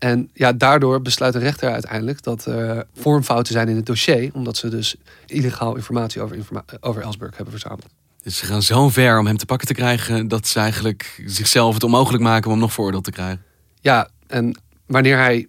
En 0.00 0.30
ja, 0.32 0.52
daardoor 0.52 1.02
besluit 1.02 1.32
de 1.32 1.38
rechter 1.38 1.72
uiteindelijk 1.72 2.22
dat 2.22 2.44
er 2.44 2.86
vormfouten 2.94 3.52
zijn 3.52 3.68
in 3.68 3.76
het 3.76 3.86
dossier. 3.86 4.30
Omdat 4.32 4.56
ze 4.56 4.68
dus 4.68 4.96
illegaal 5.26 5.76
informatie 5.76 6.22
over, 6.22 6.36
informa 6.36 6.64
over 6.80 7.02
Ellsberg 7.02 7.36
hebben 7.36 7.52
verzameld. 7.52 7.86
Dus 8.22 8.36
ze 8.36 8.46
gaan 8.46 8.62
zo 8.62 8.88
ver 8.88 9.18
om 9.18 9.26
hem 9.26 9.36
te 9.36 9.46
pakken 9.46 9.66
te 9.66 9.74
krijgen 9.74 10.28
dat 10.28 10.46
ze 10.46 10.60
eigenlijk 10.60 11.22
zichzelf 11.26 11.74
het 11.74 11.82
onmogelijk 11.82 12.22
maken 12.22 12.44
om 12.44 12.50
hem 12.50 12.60
nog 12.60 12.72
veroordeeld 12.72 13.04
te 13.04 13.10
krijgen. 13.10 13.42
Ja, 13.80 14.08
en 14.26 14.60
wanneer 14.86 15.16
hij 15.16 15.46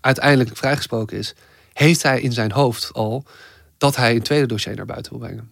uiteindelijk 0.00 0.56
vrijgesproken 0.56 1.18
is, 1.18 1.34
heeft 1.72 2.02
hij 2.02 2.20
in 2.20 2.32
zijn 2.32 2.52
hoofd 2.52 2.92
al 2.92 3.24
dat 3.78 3.96
hij 3.96 4.14
een 4.14 4.22
tweede 4.22 4.46
dossier 4.46 4.76
naar 4.76 4.86
buiten 4.86 5.12
wil 5.12 5.20
brengen. 5.20 5.50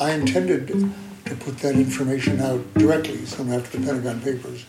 I 0.00 0.10
intended 0.10 0.66
to 1.22 1.34
put 1.44 1.60
that 1.60 1.72
information 1.72 2.40
out 2.40 2.60
directly 2.72 3.18
soon 3.26 3.50
after 3.52 3.70
the 3.70 3.78
Pentagon 3.78 4.20
Papers 4.20 4.66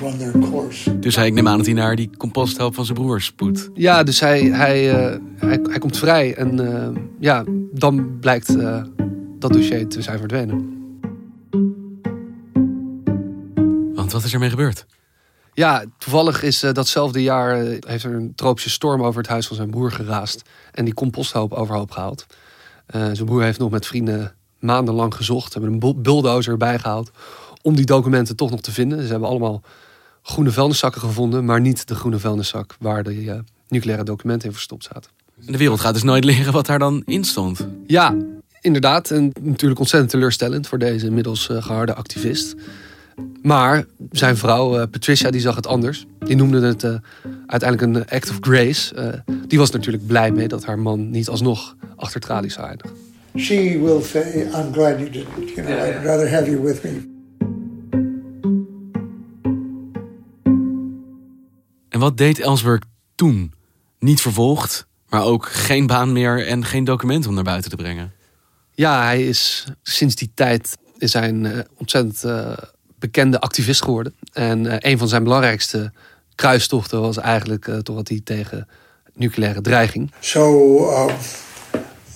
run 0.00 0.18
their 0.18 0.50
course. 0.50 0.98
Dus 0.98 1.16
hij, 1.16 1.26
ik 1.26 1.32
neem 1.32 1.48
aan 1.48 1.56
dat 1.56 1.66
hij 1.66 1.74
naar 1.74 1.96
die 1.96 2.10
composthelp 2.16 2.74
van 2.74 2.84
zijn 2.84 2.98
broer 2.98 3.20
spoedt. 3.20 3.70
Ja, 3.74 4.02
dus 4.02 4.20
hij, 4.20 4.42
hij, 4.42 5.10
uh, 5.10 5.18
hij, 5.36 5.60
hij, 5.62 5.78
komt 5.78 5.96
vrij 5.96 6.34
en 6.34 6.60
uh, 6.60 6.88
ja, 7.18 7.44
dan 7.72 8.18
blijkt 8.18 8.50
uh, 8.50 8.82
dat 9.38 9.52
dossier 9.52 9.88
te 9.88 10.02
zijn 10.02 10.18
verdwenen. 10.18 10.78
Want 13.94 14.12
wat 14.12 14.24
is 14.24 14.32
ermee 14.32 14.50
gebeurd? 14.50 14.86
Ja, 15.54 15.84
toevallig 15.98 16.42
is 16.42 16.60
datzelfde 16.60 17.22
jaar 17.22 17.56
heeft 17.86 18.04
er 18.04 18.14
een 18.14 18.34
tropische 18.34 18.70
storm 18.70 19.02
over 19.02 19.20
het 19.20 19.30
huis 19.30 19.46
van 19.46 19.56
zijn 19.56 19.70
broer 19.70 19.92
geraast 19.92 20.42
en 20.72 20.84
die 20.84 20.94
composthoop 20.94 21.52
overhoop 21.52 21.90
gehaald. 21.90 22.26
zijn 22.86 23.24
broer 23.24 23.42
heeft 23.42 23.58
nog 23.58 23.70
met 23.70 23.86
vrienden 23.86 24.34
maandenlang 24.58 25.14
gezocht. 25.14 25.54
Hebben 25.54 25.72
een 25.72 26.02
bulldozer 26.02 26.52
erbij 26.52 26.78
gehaald 26.78 27.10
om 27.62 27.76
die 27.76 27.84
documenten 27.84 28.36
toch 28.36 28.50
nog 28.50 28.60
te 28.60 28.72
vinden. 28.72 29.02
Ze 29.02 29.10
hebben 29.10 29.28
allemaal 29.28 29.62
groene 30.22 30.50
vuilniszakken 30.50 31.00
gevonden, 31.00 31.44
maar 31.44 31.60
niet 31.60 31.88
de 31.88 31.94
groene 31.94 32.18
vuilniszak 32.18 32.76
waar 32.80 33.02
de 33.02 33.14
uh, 33.14 33.34
nucleaire 33.68 34.04
documenten 34.04 34.48
in 34.48 34.54
verstopt 34.54 34.84
zaten. 34.84 35.10
De 35.46 35.58
wereld 35.58 35.80
gaat 35.80 35.94
dus 35.94 36.02
nooit 36.02 36.24
leren 36.24 36.52
wat 36.52 36.66
daar 36.66 36.78
dan 36.78 37.02
in 37.06 37.24
stond. 37.24 37.66
Ja, 37.86 38.16
inderdaad. 38.60 39.10
En 39.10 39.32
natuurlijk 39.40 39.80
ontzettend 39.80 40.10
teleurstellend 40.12 40.66
voor 40.66 40.78
deze 40.78 41.06
inmiddels 41.06 41.48
uh, 41.48 41.62
geharde 41.62 41.94
activist. 41.94 42.54
Maar 43.42 43.84
zijn 44.10 44.36
vrouw 44.36 44.80
uh, 44.80 44.84
Patricia 44.90 45.30
die 45.30 45.40
zag 45.40 45.56
het 45.56 45.66
anders. 45.66 46.06
Die 46.18 46.36
noemde 46.36 46.66
het 46.66 46.84
uiteindelijk 47.46 47.96
een 47.96 48.08
act 48.16 48.30
of 48.30 48.36
grace. 48.40 49.22
die 49.46 49.58
was 49.58 49.70
natuurlijk 49.70 50.06
blij 50.06 50.30
mee 50.30 50.48
dat 50.48 50.64
haar 50.64 50.78
man 50.78 51.10
niet 51.10 51.28
alsnog 51.28 51.76
achter 51.96 52.20
tralies 52.20 52.54
zou 52.54 52.66
eindigen. 52.66 52.96
she 53.36 53.78
will 53.78 54.02
say, 54.02 54.48
I'm 54.52 54.72
glad 54.72 55.00
you 55.00 55.08
didn't. 55.08 55.50
You 55.50 55.62
know, 55.62 55.68
yeah, 55.68 56.00
I'd 56.00 56.04
rather 56.04 56.28
have 56.28 56.48
you 56.48 56.60
with 56.60 56.84
me. 56.84 57.19
En 62.00 62.06
wat 62.06 62.16
deed 62.16 62.40
Ellsberg 62.40 62.80
toen? 63.14 63.52
Niet 63.98 64.20
vervolgd, 64.20 64.86
maar 65.08 65.24
ook 65.24 65.46
geen 65.46 65.86
baan 65.86 66.12
meer 66.12 66.46
en 66.46 66.64
geen 66.64 66.84
document 66.84 67.26
om 67.26 67.34
naar 67.34 67.44
buiten 67.44 67.70
te 67.70 67.76
brengen. 67.76 68.12
Ja, 68.74 69.02
hij 69.02 69.26
is 69.26 69.66
sinds 69.82 70.14
die 70.14 70.30
tijd 70.34 70.76
is 70.98 71.12
hij 71.12 71.28
een 71.28 71.44
uh, 71.44 71.58
ontzettend 71.76 72.24
uh, 72.24 72.52
bekende 72.98 73.40
activist 73.40 73.82
geworden. 73.82 74.14
En 74.32 74.64
uh, 74.64 74.74
een 74.78 74.98
van 74.98 75.08
zijn 75.08 75.22
belangrijkste 75.22 75.92
kruistochten 76.34 77.00
was 77.00 77.16
eigenlijk 77.16 77.70
toch 77.82 77.96
wat 77.96 78.08
hij 78.08 78.20
tegen 78.24 78.68
nucleaire 79.14 79.60
dreiging. 79.60 80.12
So, 80.20 80.76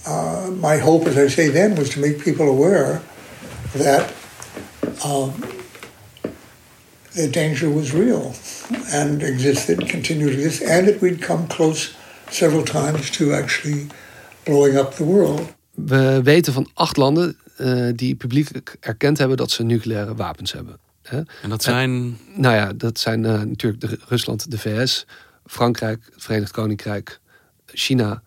uh, 0.06 0.48
my 0.60 0.80
hope, 0.80 1.08
as 1.08 1.16
I 1.16 1.28
say 1.28 1.50
then, 1.50 1.74
was 1.74 1.88
to 1.88 2.00
make 2.00 2.14
people 2.14 2.46
aware 2.46 3.00
that 3.72 4.12
um, 5.04 5.32
the 7.14 7.30
danger 7.30 7.74
was 7.74 7.92
real 7.92 8.32
and 8.92 9.22
existed, 9.22 9.88
continued 9.88 10.32
to 10.32 10.42
exist, 10.42 10.70
and 10.70 10.86
that 10.86 11.00
we'd 11.00 11.20
come 11.20 11.46
close 11.46 11.94
several 12.30 12.62
times 12.62 13.10
to 13.10 13.32
actually 13.32 13.86
blowing 14.44 14.76
up 14.76 14.94
the 14.94 15.04
world. 15.04 15.54
We 15.74 16.20
weten 16.22 16.52
van 16.52 16.70
acht 16.74 16.96
landen 16.96 17.36
uh, 17.58 17.90
die 17.94 18.14
publiekelijk 18.14 18.76
erkend 18.80 19.18
hebben 19.18 19.36
dat 19.36 19.50
ze 19.50 19.62
nucleaire 19.62 20.14
wapens 20.14 20.52
hebben. 20.52 20.78
Hè? 21.02 21.20
En 21.42 21.48
dat 21.48 21.62
zijn? 21.62 21.90
En, 21.90 22.18
nou 22.34 22.54
ja, 22.54 22.72
dat 22.72 22.98
zijn 22.98 23.24
uh, 23.24 23.42
natuurlijk 23.42 23.80
de, 23.80 23.98
Rusland, 24.08 24.50
de 24.50 24.58
VS, 24.58 25.06
Frankrijk, 25.46 26.08
het 26.12 26.22
Verenigd 26.22 26.50
Koninkrijk, 26.50 27.20
China, 27.66 28.22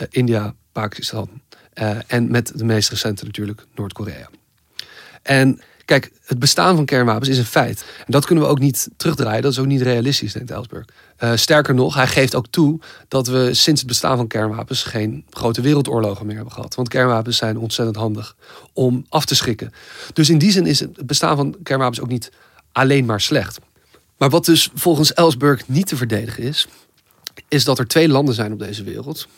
uh, 0.00 0.06
India, 0.10 0.54
Pakistan. 0.72 1.40
Uh, 1.74 1.98
en 2.06 2.30
met 2.30 2.58
de 2.58 2.64
meest 2.64 2.90
recente 2.90 3.24
natuurlijk 3.24 3.66
Noord-Korea. 3.74 4.28
En 5.22 5.60
kijk, 5.90 6.10
het 6.24 6.38
bestaan 6.38 6.76
van 6.76 6.84
kernwapens 6.84 7.28
is 7.28 7.38
een 7.38 7.44
feit. 7.44 7.84
En 7.98 8.12
dat 8.12 8.26
kunnen 8.26 8.44
we 8.44 8.50
ook 8.50 8.58
niet 8.58 8.88
terugdraaien. 8.96 9.42
Dat 9.42 9.52
is 9.52 9.58
ook 9.58 9.66
niet 9.66 9.80
realistisch, 9.80 10.32
denkt 10.32 10.50
Ellsberg. 10.50 10.84
Uh, 11.18 11.32
sterker 11.34 11.74
nog, 11.74 11.94
hij 11.94 12.06
geeft 12.06 12.34
ook 12.34 12.46
toe 12.50 12.80
dat 13.08 13.26
we 13.26 13.54
sinds 13.54 13.80
het 13.80 13.88
bestaan 13.88 14.16
van 14.16 14.26
kernwapens 14.26 14.82
geen 14.82 15.24
grote 15.30 15.60
wereldoorlogen 15.60 16.26
meer 16.26 16.34
hebben 16.34 16.54
gehad. 16.54 16.74
Want 16.74 16.88
kernwapens 16.88 17.36
zijn 17.36 17.58
ontzettend 17.58 17.96
handig 17.96 18.36
om 18.72 19.06
af 19.08 19.24
te 19.24 19.34
schrikken. 19.34 19.72
Dus 20.12 20.30
in 20.30 20.38
die 20.38 20.50
zin 20.50 20.66
is 20.66 20.80
het 20.80 21.06
bestaan 21.06 21.36
van 21.36 21.56
kernwapens 21.62 22.00
ook 22.00 22.08
niet 22.08 22.32
alleen 22.72 23.04
maar 23.04 23.20
slecht. 23.20 23.58
Maar 24.16 24.30
wat 24.30 24.44
dus 24.44 24.70
volgens 24.74 25.12
Ellsberg 25.12 25.68
niet 25.68 25.86
te 25.86 25.96
verdedigen 25.96 26.42
is, 26.42 26.68
is 27.48 27.64
dat 27.64 27.78
er 27.78 27.86
twee 27.86 28.08
landen 28.08 28.34
zijn 28.34 28.52
op 28.52 28.58
deze 28.58 28.82
wereld 28.82 29.28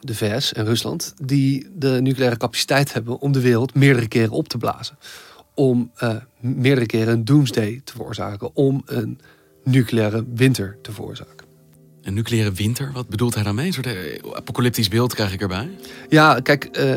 de 0.00 0.14
VS 0.14 0.52
en 0.52 0.64
Rusland, 0.64 1.14
die 1.22 1.66
de 1.76 2.00
nucleaire 2.00 2.36
capaciteit 2.36 2.92
hebben 2.92 3.20
om 3.20 3.32
de 3.32 3.40
wereld 3.40 3.74
meerdere 3.74 4.08
keren 4.08 4.30
op 4.30 4.48
te 4.48 4.58
blazen. 4.58 4.96
Om 5.54 5.90
uh, 6.02 6.14
meerdere 6.40 6.86
keren 6.86 7.12
een 7.12 7.24
doomsday 7.24 7.80
te 7.84 7.92
veroorzaken, 7.92 8.56
om 8.56 8.82
een 8.86 9.20
nucleaire 9.64 10.24
winter 10.34 10.78
te 10.82 10.92
veroorzaken. 10.92 11.46
Een 12.02 12.14
nucleaire 12.14 12.52
winter? 12.52 12.90
Wat 12.92 13.08
bedoelt 13.08 13.34
hij 13.34 13.42
daarmee? 13.42 13.66
Een 13.66 13.72
soort 13.72 13.86
eh, 13.86 13.94
apocalyptisch 14.32 14.88
beeld 14.88 15.14
krijg 15.14 15.32
ik 15.32 15.40
erbij. 15.40 15.70
Ja, 16.08 16.40
kijk, 16.40 16.78
uh, 16.78 16.94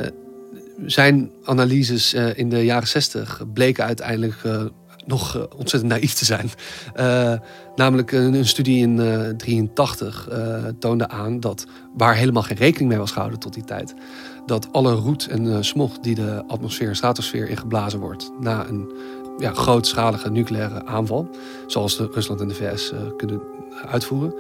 zijn 0.85 1.31
analyses 1.43 2.13
uh, 2.13 2.37
in 2.37 2.49
de 2.49 2.65
jaren 2.65 2.87
zestig 2.87 3.43
bleken 3.53 3.83
uiteindelijk 3.83 4.35
nog 5.07 5.35
uh, 5.35 5.43
ontzettend 5.57 5.91
naïef 5.91 6.13
te 6.13 6.25
zijn. 6.25 6.49
Uh, 6.95 7.33
namelijk 7.75 8.11
een, 8.11 8.33
een, 8.33 8.45
studie 8.45 8.77
in 8.77 8.95
1983 8.95 10.29
uh, 10.29 10.57
eh, 10.57 10.73
toonde 10.79 11.09
aan 11.09 11.39
dat, 11.39 11.65
waar 11.97 12.15
helemaal 12.15 12.43
geen 12.43 12.57
rekening 12.57 12.89
mee 12.89 12.99
was 12.99 13.11
gehouden 13.11 13.39
tot 13.39 13.53
die 13.53 13.63
tijd, 13.63 13.93
dat 14.45 14.67
alle 14.71 14.93
roet 14.93 15.27
en 15.27 15.65
smog 15.65 15.99
die 15.99 16.15
de 16.15 16.43
atmosfeer 16.47 16.87
en 16.87 16.95
stratosfeer 16.95 17.49
ingeblazen 17.49 17.99
wordt 17.99 18.31
na 18.39 18.65
een 18.67 18.91
ja, 19.37 19.53
grootschalige 19.53 20.29
nucleaire 20.29 20.85
aanval, 20.85 21.29
zoals 21.67 21.99
Rusland 21.99 22.41
en 22.41 22.47
de 22.47 22.53
VS 22.53 22.91
kunnen 23.17 23.41
uitvoeren, 23.87 24.33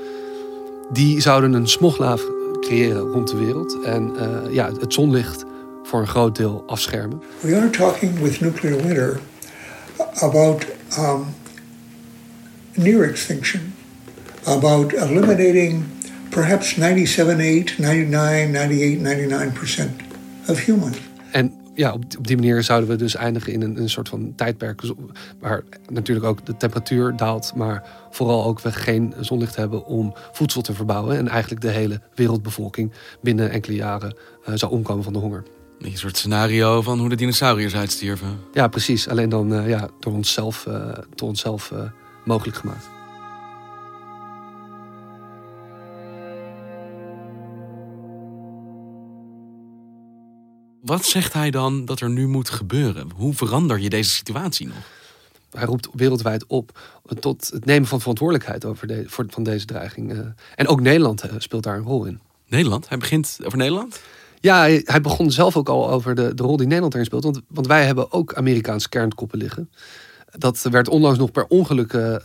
die 0.91 1.21
zouden 1.21 1.53
een 1.53 1.67
smoglaaf 1.67 2.23
creëren 2.59 3.01
rond 3.01 3.29
de 3.29 3.37
wereld 3.37 3.81
en 3.83 4.13
ja, 4.49 4.71
het 4.79 4.93
zonlicht 4.93 5.45
voor 5.83 5.99
een 5.99 6.07
groot 6.07 6.35
deel 6.35 6.63
afschermen. 6.67 7.21
We 7.39 7.55
are 7.55 7.69
talking 7.69 8.19
with 8.19 8.39
nuclear 8.39 8.83
winter 8.83 9.19
about 10.21 10.65
um, 10.97 11.25
near 12.75 13.09
extinction, 13.09 13.73
about 14.45 14.93
eliminating 14.93 15.85
perhaps 16.29 16.75
97, 16.75 17.39
8, 17.39 17.79
99, 17.79 18.55
98, 18.55 19.01
99% 19.01 20.49
of 20.49 20.65
humans. 20.65 20.97
En 21.31 21.53
ja, 21.77 21.93
op, 21.93 22.27
die 22.27 22.35
manier 22.35 22.63
zouden 22.63 22.89
we 22.89 22.95
dus 22.95 23.15
eindigen 23.15 23.53
in 23.53 23.61
een, 23.61 23.77
een 23.77 23.89
soort 23.89 24.09
van 24.09 24.33
tijdperk 24.35 24.81
waar 25.39 25.63
natuurlijk 25.89 26.25
ook 26.25 26.45
de 26.45 26.57
temperatuur 26.57 27.15
daalt, 27.15 27.51
maar 27.55 27.83
vooral 28.09 28.45
ook 28.45 28.59
we 28.59 28.71
geen 28.71 29.13
zonlicht 29.19 29.55
hebben 29.55 29.85
om 29.85 30.13
voedsel 30.31 30.61
te 30.61 30.73
verbouwen 30.73 31.17
en 31.17 31.27
eigenlijk 31.27 31.61
de 31.61 31.69
hele 31.69 32.01
wereldbevolking 32.15 32.91
binnen 33.21 33.49
enkele 33.49 33.75
jaren 33.75 34.15
uh, 34.49 34.55
zou 34.55 34.71
omkomen 34.71 35.03
van 35.03 35.13
de 35.13 35.19
honger. 35.19 35.43
Een 35.79 35.97
soort 35.97 36.17
scenario 36.17 36.81
van 36.81 36.99
hoe 36.99 37.09
de 37.09 37.15
dinosauriërs 37.15 37.75
uitstierven. 37.75 38.39
Ja, 38.53 38.67
precies. 38.67 39.07
Alleen 39.07 39.29
dan 39.29 39.53
uh, 39.53 39.69
ja, 39.69 39.89
door 39.99 40.13
onszelf, 40.13 40.65
uh, 40.65 40.97
door 41.15 41.27
onszelf 41.27 41.71
mogelijk 42.23 42.57
gemaakt. 42.57 42.89
Wat 50.87 51.05
zegt 51.05 51.33
hij 51.33 51.51
dan 51.51 51.85
dat 51.85 51.99
er 51.99 52.09
nu 52.09 52.27
moet 52.27 52.49
gebeuren? 52.49 53.09
Hoe 53.15 53.33
verander 53.33 53.79
je 53.79 53.89
deze 53.89 54.09
situatie 54.09 54.67
nog? 54.67 54.77
Hij 55.51 55.65
roept 55.65 55.87
wereldwijd 55.93 56.45
op 56.47 56.79
tot 57.19 57.49
het 57.53 57.65
nemen 57.65 57.87
van 57.87 57.99
verantwoordelijkheid 57.99 58.65
over 58.65 58.87
de, 58.87 59.03
voor, 59.07 59.25
van 59.29 59.43
deze 59.43 59.65
dreiging. 59.65 60.11
Eh. 60.11 60.19
En 60.55 60.67
ook 60.67 60.81
Nederland 60.81 61.21
eh, 61.21 61.33
speelt 61.37 61.63
daar 61.63 61.77
een 61.77 61.83
rol 61.83 62.05
in. 62.05 62.19
Nederland? 62.47 62.89
Hij 62.89 62.97
begint 62.97 63.39
over 63.43 63.57
Nederland? 63.57 63.99
Ja, 64.39 64.61
hij, 64.83 65.01
begon 65.01 65.31
zelf 65.31 65.57
ook 65.57 65.69
al 65.69 65.89
over 65.89 66.15
de, 66.15 66.33
de 66.33 66.43
rol 66.43 66.57
die 66.57 66.65
Nederland 66.65 66.93
erin 66.93 67.05
speelt. 67.05 67.23
Want, 67.23 67.41
want 67.47 67.67
wij 67.67 67.85
hebben 67.85 68.11
ook 68.11 68.33
Amerikaanse 68.33 68.89
kernkoppen 68.89 69.37
liggen. 69.37 69.69
Dat 70.37 70.61
werd 70.71 70.89
onlangs 70.89 71.19
nog 71.19 71.31
per 71.31 71.45
ongeluk 71.47 71.93
uh, 71.93 72.15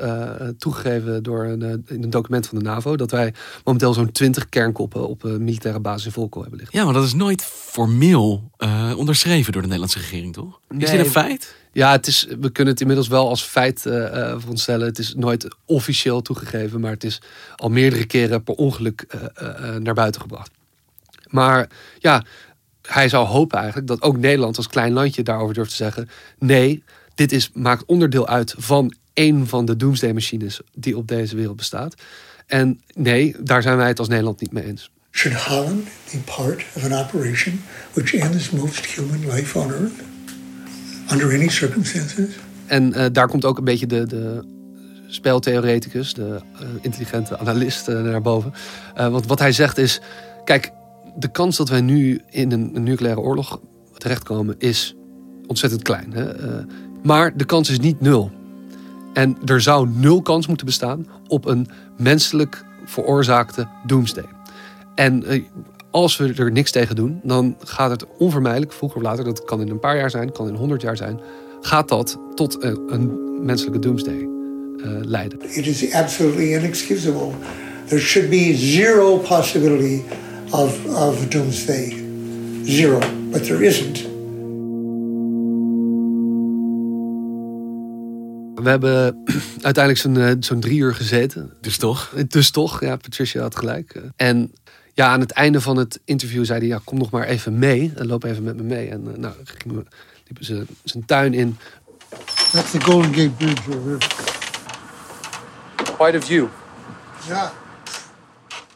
toegegeven 0.59 1.23
door 1.23 1.45
een, 1.45 1.61
uh, 1.61 1.71
in 1.71 2.03
een 2.03 2.11
document 2.11 2.47
van 2.47 2.59
de 2.59 2.65
NAVO. 2.65 2.97
Dat 2.97 3.11
wij 3.11 3.35
momenteel 3.65 3.95
zo'n 3.95 4.13
20 4.13 4.49
kernkoppen 4.49 5.09
op 5.09 5.25
een 5.25 5.45
militaire 5.45 5.81
basis 5.81 6.07
in 6.07 6.13
Volko 6.13 6.41
hebben 6.41 6.59
liggen. 6.59 6.79
Ja, 6.79 6.85
maar 6.85 6.95
dat 6.95 7.05
is 7.05 7.15
nooit 7.15 7.43
formeel 7.43 8.51
onderschreven 8.97 9.53
door 9.53 9.61
de 9.63 9.69
Nederlandse 9.69 9.99
regering, 9.99 10.33
toch? 10.33 10.61
Is 10.79 10.91
dit 10.91 10.99
een 10.99 11.07
feit? 11.07 11.55
Ja, 11.73 11.93
het 11.93 12.07
is, 12.07 12.27
we 12.41 12.51
kunnen 12.51 12.73
het 12.73 12.81
inmiddels 12.81 13.09
wel 13.09 13.29
als 13.29 13.43
feit 13.43 13.81
veronderstellen. 13.81 14.87
Het 14.87 14.99
is 14.99 15.15
nooit 15.15 15.49
officieel 15.65 16.23
toegegeven, 16.23 16.81
maar 16.81 16.91
het 16.91 17.05
is 17.05 17.21
al 17.57 17.69
meerdere 17.69 18.05
keren 18.05 18.43
per 18.43 18.55
ongeluk 18.55 19.07
naar 19.79 19.95
buiten 19.95 20.21
gebracht. 20.21 20.51
Maar 21.33 21.69
ja, 21.99 22.25
hij 22.83 23.09
zou 23.09 23.27
hopen 23.27 23.59
eigenlijk 23.59 23.89
dat 23.89 24.03
ook 24.03 24.17
Nederland 24.17 24.57
als 24.57 24.69
klein 24.69 24.93
landje 24.93 25.23
daarover 25.23 25.55
durft 25.55 25.71
te 25.71 25.77
zeggen: 25.77 26.09
nee, 26.39 26.85
dit 27.15 27.33
is, 27.33 27.51
maakt 27.55 27.85
onderdeel 27.85 28.29
uit 28.29 28.55
van 28.59 28.95
één 29.13 29.47
van 29.47 29.65
de 29.65 29.77
doomsday 29.77 30.13
machines 30.13 30.61
die 30.75 30.97
op 30.97 31.09
deze 31.09 31.37
wereld 31.37 31.57
bestaat. 31.57 31.95
En 32.47 32.81
nee, 32.95 33.37
daar 33.41 33.63
zijn 33.63 33.77
wij 33.77 33.89
het 33.89 33.99
als 33.99 34.09
Nederland 34.09 34.41
niet 34.41 34.53
mee 34.53 34.65
eens. 34.65 34.91
Should 35.11 35.39
Holland 35.39 35.85
be 36.11 36.19
part 36.37 36.65
of 36.73 36.85
an 36.85 36.93
operation 36.93 37.63
which 37.93 38.15
ends 38.15 38.51
most 38.51 38.87
human 38.87 39.35
life 39.35 39.59
on 39.59 39.71
Earth? 39.73 39.93
Under 41.13 41.33
any 41.33 41.49
circumstances? 41.49 42.29
En 42.67 42.93
uh, 42.97 43.07
daar 43.13 43.29
komt 43.29 43.45
ook 43.45 43.59
een 43.59 43.65
beetje 43.65 43.87
de, 43.87 44.07
de 44.07 44.45
speltheoreticus, 45.07 46.15
de 46.15 46.41
uh, 46.55 46.69
intelligente 46.81 47.39
analist 47.39 47.89
uh, 47.89 48.03
naar 48.03 48.23
boven. 48.23 48.55
want 48.95 49.27
wat 49.27 49.39
hij 49.39 49.53
zegt 49.53 49.79
is: 49.79 50.01
kijk, 50.45 50.73
de 51.17 51.31
kans 51.31 51.57
dat 51.57 51.69
wij 51.69 51.81
nu 51.81 52.21
in 52.31 52.53
een, 52.53 52.83
nucleaire 52.83 53.21
oorlog 53.21 53.61
terechtkomen 53.97 54.55
is 54.59 54.97
ontzettend 55.47 55.83
klein. 55.83 56.13
Hè? 56.13 56.33
Maar 57.03 57.37
de 57.37 57.45
kans 57.45 57.71
is 57.71 57.79
niet 57.79 58.01
nul. 58.01 58.31
En 59.13 59.37
er 59.45 59.61
zou 59.61 59.89
nul 59.89 60.23
kans 60.23 60.47
moeten 60.47 60.67
bestaan 60.67 61.07
op 61.29 61.47
een 61.47 61.69
menselijk 61.97 62.65
veroorzaakte 62.85 63.69
doomsday. 63.87 64.25
En 64.95 65.25
eh, 65.25 65.43
als 65.91 66.17
we 66.17 66.33
er 66.35 66.53
niks 66.53 66.71
tegen 66.71 66.97
doen, 66.97 67.21
dan 67.23 67.57
gaat 67.65 67.91
het 67.91 68.07
onvermijdelijk, 68.19 68.73
vroeger 68.73 68.99
of 68.99 69.05
later, 69.05 69.25
dat 69.25 69.45
kan 69.45 69.61
in 69.61 69.69
een 69.69 69.81
paar 69.81 69.97
jaar 69.97 70.11
zijn, 70.11 70.33
kan 70.33 70.49
in 70.49 70.55
honderd 70.55 70.83
jaar 70.83 70.97
zijn, 70.97 71.21
gaat 71.61 71.89
dat 71.89 72.19
tot 72.35 72.63
een, 72.63 72.81
een 72.87 73.19
menselijke 73.45 73.79
doomsday 73.79 74.29
leiden. 75.01 75.39
It 75.43 75.67
is 75.67 75.93
absolutely 75.93 76.55
inexcusable. 76.55 77.31
There 77.87 78.01
should 78.01 78.31
be 78.31 78.57
zero 78.57 79.17
possibility 79.19 80.03
of, 80.53 80.87
of 80.87 81.29
doomsday. 81.29 81.97
Zero. 82.65 82.99
But 83.31 83.45
there 83.45 83.65
isn't. 83.65 84.11
We 88.55 88.69
hebben 88.69 89.23
uiteindelijk 89.63 89.99
zo'n 89.99 90.17
eh, 90.17 90.35
zo'n 90.41 90.61
drie 90.61 90.79
uur 90.79 90.95
gezeten. 90.95 91.53
Dus 91.61 91.77
toch? 91.77 92.15
Dus 92.29 92.51
toch, 92.51 92.81
ja, 92.81 92.97
Patricia 92.97 93.43
had 93.43 93.57
gelijk. 93.57 94.01
En 94.17 94.53
ja, 94.95 95.09
aan 95.09 95.21
het 95.21 95.31
einde 95.31 95.61
van 95.61 95.77
het 95.77 96.01
interview 96.05 96.45
zei 96.45 96.59
hij, 96.59 96.69
ja, 96.69 96.81
kom 96.85 96.99
nog 96.99 97.11
maar 97.11 97.25
even 97.25 97.59
mee. 97.59 97.93
En 97.97 98.07
loop 98.07 98.25
even 98.25 98.43
met 98.43 98.57
me 98.57 98.63
mee. 98.63 98.89
En 98.89 99.03
nou, 99.17 99.35
gingen 99.45 99.77
we, 99.77 99.85
liepen 100.25 100.45
ze 100.45 100.65
zijn 100.85 101.05
tuin 101.05 101.35
in. 101.35 101.57
That's 102.53 102.71
the 102.71 102.81
Golden 102.81 103.15
Gate 103.15 103.31
Bridge 103.31 103.79
over 103.79 103.99
Quite 105.97 106.17
a 106.17 106.21
view. 106.21 106.47
Ja. 107.29 107.53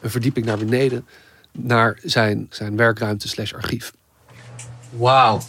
Een 0.01 0.09
verdieping 0.09 0.45
naar 0.45 0.57
beneden, 0.57 1.05
naar 1.57 1.99
zijn, 2.03 2.47
zijn 2.49 2.75
werkruimte 2.75 3.27
slash 3.27 3.53
archief. 3.53 3.93
Wow. 4.89 5.41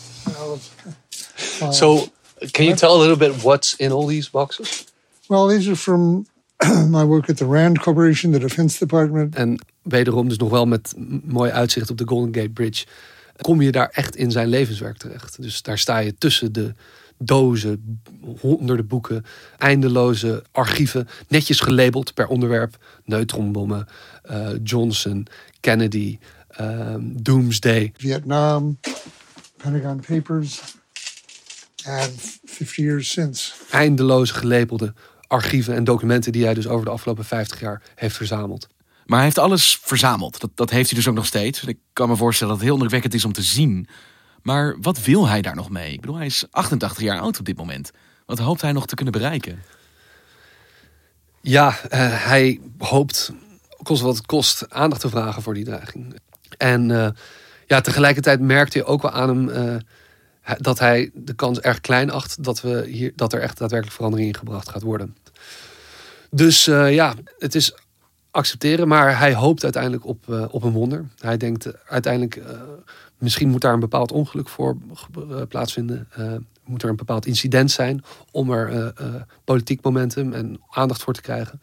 So 1.71 2.09
Can 2.51 2.65
you 2.65 2.77
tell 2.77 2.91
a 2.91 2.99
little 2.99 3.17
bit 3.17 3.43
what's 3.43 3.75
in 3.77 3.93
all 3.93 4.07
these 4.07 4.31
boxes? 4.31 4.85
Well, 5.29 5.49
these 5.49 5.69
are 5.69 5.77
from 5.77 6.27
my 6.91 7.05
work 7.05 7.29
at 7.29 7.37
the 7.37 7.47
Rand 7.47 7.81
Corporation, 7.81 8.33
the 8.33 8.39
Defense 8.39 8.79
Department. 8.79 9.35
En 9.35 9.59
wederom 9.83 10.29
dus 10.29 10.39
nog 10.39 10.51
wel 10.51 10.67
met 10.67 10.95
mooi 11.25 11.51
uitzicht 11.51 11.91
op 11.91 11.99
de 11.99 12.07
Golden 12.07 12.35
Gate 12.35 12.51
Bridge. 12.51 12.87
Kom 13.41 13.63
je 13.63 13.73
daar 13.73 13.89
echt 13.93 14.17
in 14.17 14.31
zijn 14.31 14.49
levenswerk 14.49 14.97
terecht. 14.97 15.43
Dus 15.43 15.63
daar 15.63 15.79
sta 15.79 15.99
je 15.99 16.15
tussen 16.19 16.53
de 16.53 16.75
dozen, 17.19 18.01
honderden 18.41 18.87
boeken, 18.87 19.25
eindeloze 19.59 20.45
archieven, 20.53 21.09
netjes 21.29 21.61
gelabeld 21.61 22.15
per 22.15 22.27
onderwerp. 22.27 22.77
Neutronbommen, 23.05 23.87
uh, 24.31 24.49
Johnson, 24.63 25.27
Kennedy, 25.61 26.19
um, 26.61 27.23
Doomsday. 27.23 27.93
Vietnam, 27.97 28.79
Pentagon 29.57 30.01
Papers, 30.07 30.61
and 31.87 32.41
50 32.45 32.77
years 32.77 33.11
since. 33.11 33.53
Eindeloze 33.71 34.35
gelabelde 34.35 34.95
archieven 35.27 35.75
en 35.75 35.85
documenten 35.85 36.33
die 36.33 36.45
hij 36.45 36.55
dus 36.55 36.67
over 36.67 36.85
de 36.85 36.91
afgelopen 36.91 37.25
50 37.25 37.61
jaar 37.61 37.83
heeft 37.95 38.17
verzameld. 38.17 38.69
Maar 39.07 39.17
hij 39.17 39.27
heeft 39.27 39.39
alles 39.39 39.79
verzameld. 39.83 40.41
Dat, 40.41 40.51
dat 40.55 40.71
heeft 40.71 40.91
hij 40.91 40.99
dus 40.99 41.09
ook 41.09 41.15
nog 41.15 41.27
steeds. 41.27 41.65
Ik 41.65 41.79
kan 41.93 42.09
me 42.09 42.17
voorstellen 42.17 42.53
dat 42.53 42.63
het 42.63 42.71
heel 42.71 42.83
indrukwekkend 42.83 43.15
is 43.15 43.25
om 43.25 43.33
te 43.33 43.43
zien. 43.43 43.89
Maar 44.43 44.77
wat 44.81 45.05
wil 45.05 45.29
hij 45.29 45.43
daar 45.43 45.55
nog 45.55 45.71
mee? 45.71 45.93
Ik 45.93 46.01
bedoel, 46.01 46.17
hij 46.17 46.27
is 46.27 46.45
88 46.51 47.03
jaar 47.03 47.21
oud 47.21 47.39
op 47.39 47.45
dit 47.45 47.57
moment. 47.57 47.91
Wat 48.27 48.39
hoopt 48.39 48.61
hij 48.61 48.73
nog 48.73 48.87
te 48.87 48.95
kunnen 48.95 49.13
bereiken? 49.13 49.63
Ja, 51.41 51.69
uh, 51.69 51.75
hij 52.27 52.61
hoopt, 52.79 53.33
kost 53.83 54.03
wat 54.03 54.17
het 54.17 54.27
kost, 54.27 54.71
aandacht 54.71 55.01
te 55.01 55.09
vragen 55.09 55.43
voor 55.43 55.55
die 55.55 55.65
dreiging. 55.65 56.17
En 56.57 56.91
uh, 56.91 57.09
ja, 57.67 57.81
tegelijkertijd 57.81 58.41
merkt 58.41 58.75
hij 58.75 58.85
ook 58.85 59.03
wel 59.03 59.11
aan 59.11 59.29
hem... 59.29 59.49
Uh, 59.49 59.77
dat 60.59 60.79
hij 60.79 61.11
de 61.15 61.35
kans 61.35 61.61
erg 61.61 61.81
klein 61.81 62.11
acht 62.11 62.45
dat, 62.45 62.61
we 62.61 62.87
hier, 62.87 63.13
dat 63.17 63.33
er 63.33 63.41
echt 63.41 63.59
daadwerkelijk 63.59 63.97
verandering 63.97 64.29
in 64.29 64.37
gebracht 64.39 64.69
gaat 64.69 64.83
worden. 64.83 65.17
Dus 66.31 66.67
uh, 66.67 66.95
ja, 66.95 67.15
het 67.39 67.55
is 67.55 67.75
accepteren, 68.31 68.89
maar 68.89 69.19
hij 69.19 69.35
hoopt 69.35 69.63
uiteindelijk 69.63 70.07
op, 70.07 70.49
op 70.51 70.63
een 70.63 70.73
wonder. 70.73 71.05
Hij 71.19 71.37
denkt 71.37 71.87
uiteindelijk, 71.87 72.43
misschien 73.19 73.49
moet 73.49 73.61
daar 73.61 73.73
een 73.73 73.81
bepaald 73.81 74.13
ongeluk 74.13 74.49
voor 74.49 74.77
plaatsvinden. 75.49 76.09
moet 76.65 76.83
er 76.83 76.89
een 76.89 76.97
bepaald 76.97 77.27
incident 77.27 77.71
zijn 77.71 78.05
om 78.31 78.51
er 78.51 78.95
politiek 79.45 79.83
momentum 79.85 80.33
en 80.33 80.61
aandacht 80.71 81.03
voor 81.03 81.15
te 81.15 81.21
krijgen. 81.21 81.61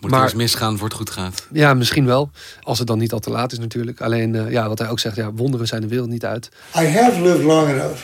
Moet 0.00 0.10
maar, 0.10 0.22
eens 0.22 0.34
misgaan 0.34 0.78
voor 0.78 0.88
het 0.88 0.96
goed 0.96 1.10
gaat. 1.10 1.46
Ja, 1.52 1.74
misschien 1.74 2.06
wel. 2.06 2.30
Als 2.60 2.78
het 2.78 2.86
dan 2.86 2.98
niet 2.98 3.12
al 3.12 3.18
te 3.18 3.30
laat 3.30 3.52
is 3.52 3.58
natuurlijk. 3.58 4.00
Alleen, 4.00 4.50
ja, 4.50 4.68
wat 4.68 4.78
hij 4.78 4.88
ook 4.88 4.98
zegt, 4.98 5.16
ja, 5.16 5.32
wonderen 5.32 5.66
zijn 5.66 5.80
de 5.80 5.88
wereld 5.88 6.08
niet 6.08 6.24
uit. 6.24 6.48
I 6.76 6.86
have 6.86 7.20
lived 7.20 7.42
long 7.42 7.68
enough 7.68 8.00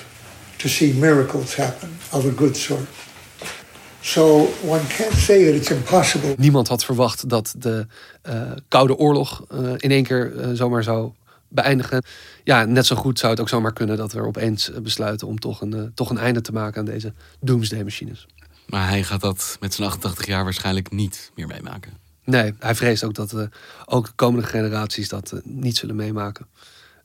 to 0.56 0.68
see 0.68 0.94
miracles 0.94 1.56
happen 1.56 1.88
of 2.12 2.26
a 2.26 2.30
good 2.36 2.56
sort. 2.56 2.88
So 4.00 4.52
one 4.64 4.80
can't 4.96 5.16
say 5.16 5.44
that 5.44 5.54
it's 5.54 5.70
impossible. 5.70 6.34
Niemand 6.36 6.68
had 6.68 6.84
verwacht 6.84 7.28
dat 7.28 7.54
de 7.58 7.86
uh, 8.28 8.50
Koude 8.68 8.96
Oorlog 8.96 9.44
uh, 9.52 9.70
in 9.76 9.90
één 9.90 10.04
keer 10.04 10.32
uh, 10.32 10.48
zomaar 10.52 10.82
zou 10.82 11.12
beëindigen. 11.48 12.02
Ja, 12.42 12.64
net 12.64 12.86
zo 12.86 12.96
goed 12.96 13.18
zou 13.18 13.32
het 13.32 13.40
ook 13.40 13.48
zomaar 13.48 13.72
kunnen 13.72 13.96
dat 13.96 14.12
we 14.12 14.18
er 14.18 14.26
opeens 14.26 14.70
besluiten 14.82 15.26
om 15.26 15.38
toch 15.38 15.60
een, 15.60 15.92
toch 15.94 16.10
een 16.10 16.18
einde 16.18 16.40
te 16.40 16.52
maken 16.52 16.78
aan 16.78 16.84
deze 16.84 17.12
doomsday-machines. 17.40 18.26
Maar 18.66 18.88
hij 18.88 19.04
gaat 19.04 19.20
dat 19.20 19.56
met 19.60 19.74
zijn 19.74 19.88
88 19.88 20.26
jaar 20.26 20.44
waarschijnlijk 20.44 20.90
niet 20.90 21.30
meer 21.34 21.46
meemaken. 21.46 21.92
Nee, 22.24 22.54
hij 22.58 22.74
vreest 22.74 23.04
ook 23.04 23.14
dat 23.14 23.48
ook 23.84 24.06
de 24.06 24.12
komende 24.14 24.46
generaties 24.46 25.08
dat 25.08 25.40
niet 25.44 25.76
zullen 25.76 25.96
meemaken. 25.96 26.46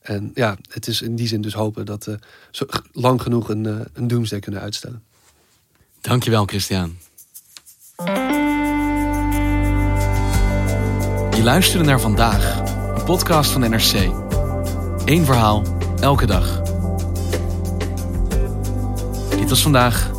En 0.02 0.32
ja, 0.34 0.58
het 0.70 0.88
is 0.88 1.02
in 1.02 1.16
die 1.16 1.28
zin 1.28 1.42
dus 1.42 1.54
hopen 1.54 1.86
dat 1.86 2.06
we 2.06 2.20
zo 2.52 2.66
lang 2.92 3.22
genoeg 3.22 3.50
een, 3.50 3.64
uh, 3.64 3.80
een 3.94 4.08
doomsday 4.08 4.40
kunnen 4.40 4.62
uitstellen. 4.62 5.04
Dankjewel, 6.02 6.46
Christian. 6.46 6.98
Je 11.36 11.44
luisterde 11.44 11.86
naar 11.86 12.00
vandaag, 12.00 12.60
een 12.98 13.04
podcast 13.04 13.52
van 13.52 13.62
NRC. 13.62 13.94
Eén 15.06 15.26
verhaal, 15.26 15.64
elke 16.02 16.26
dag. 16.26 16.62
Dit 19.30 19.50
was 19.50 19.62
vandaag. 19.62 20.12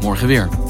Morgen 0.00 0.26
weer. 0.26 0.65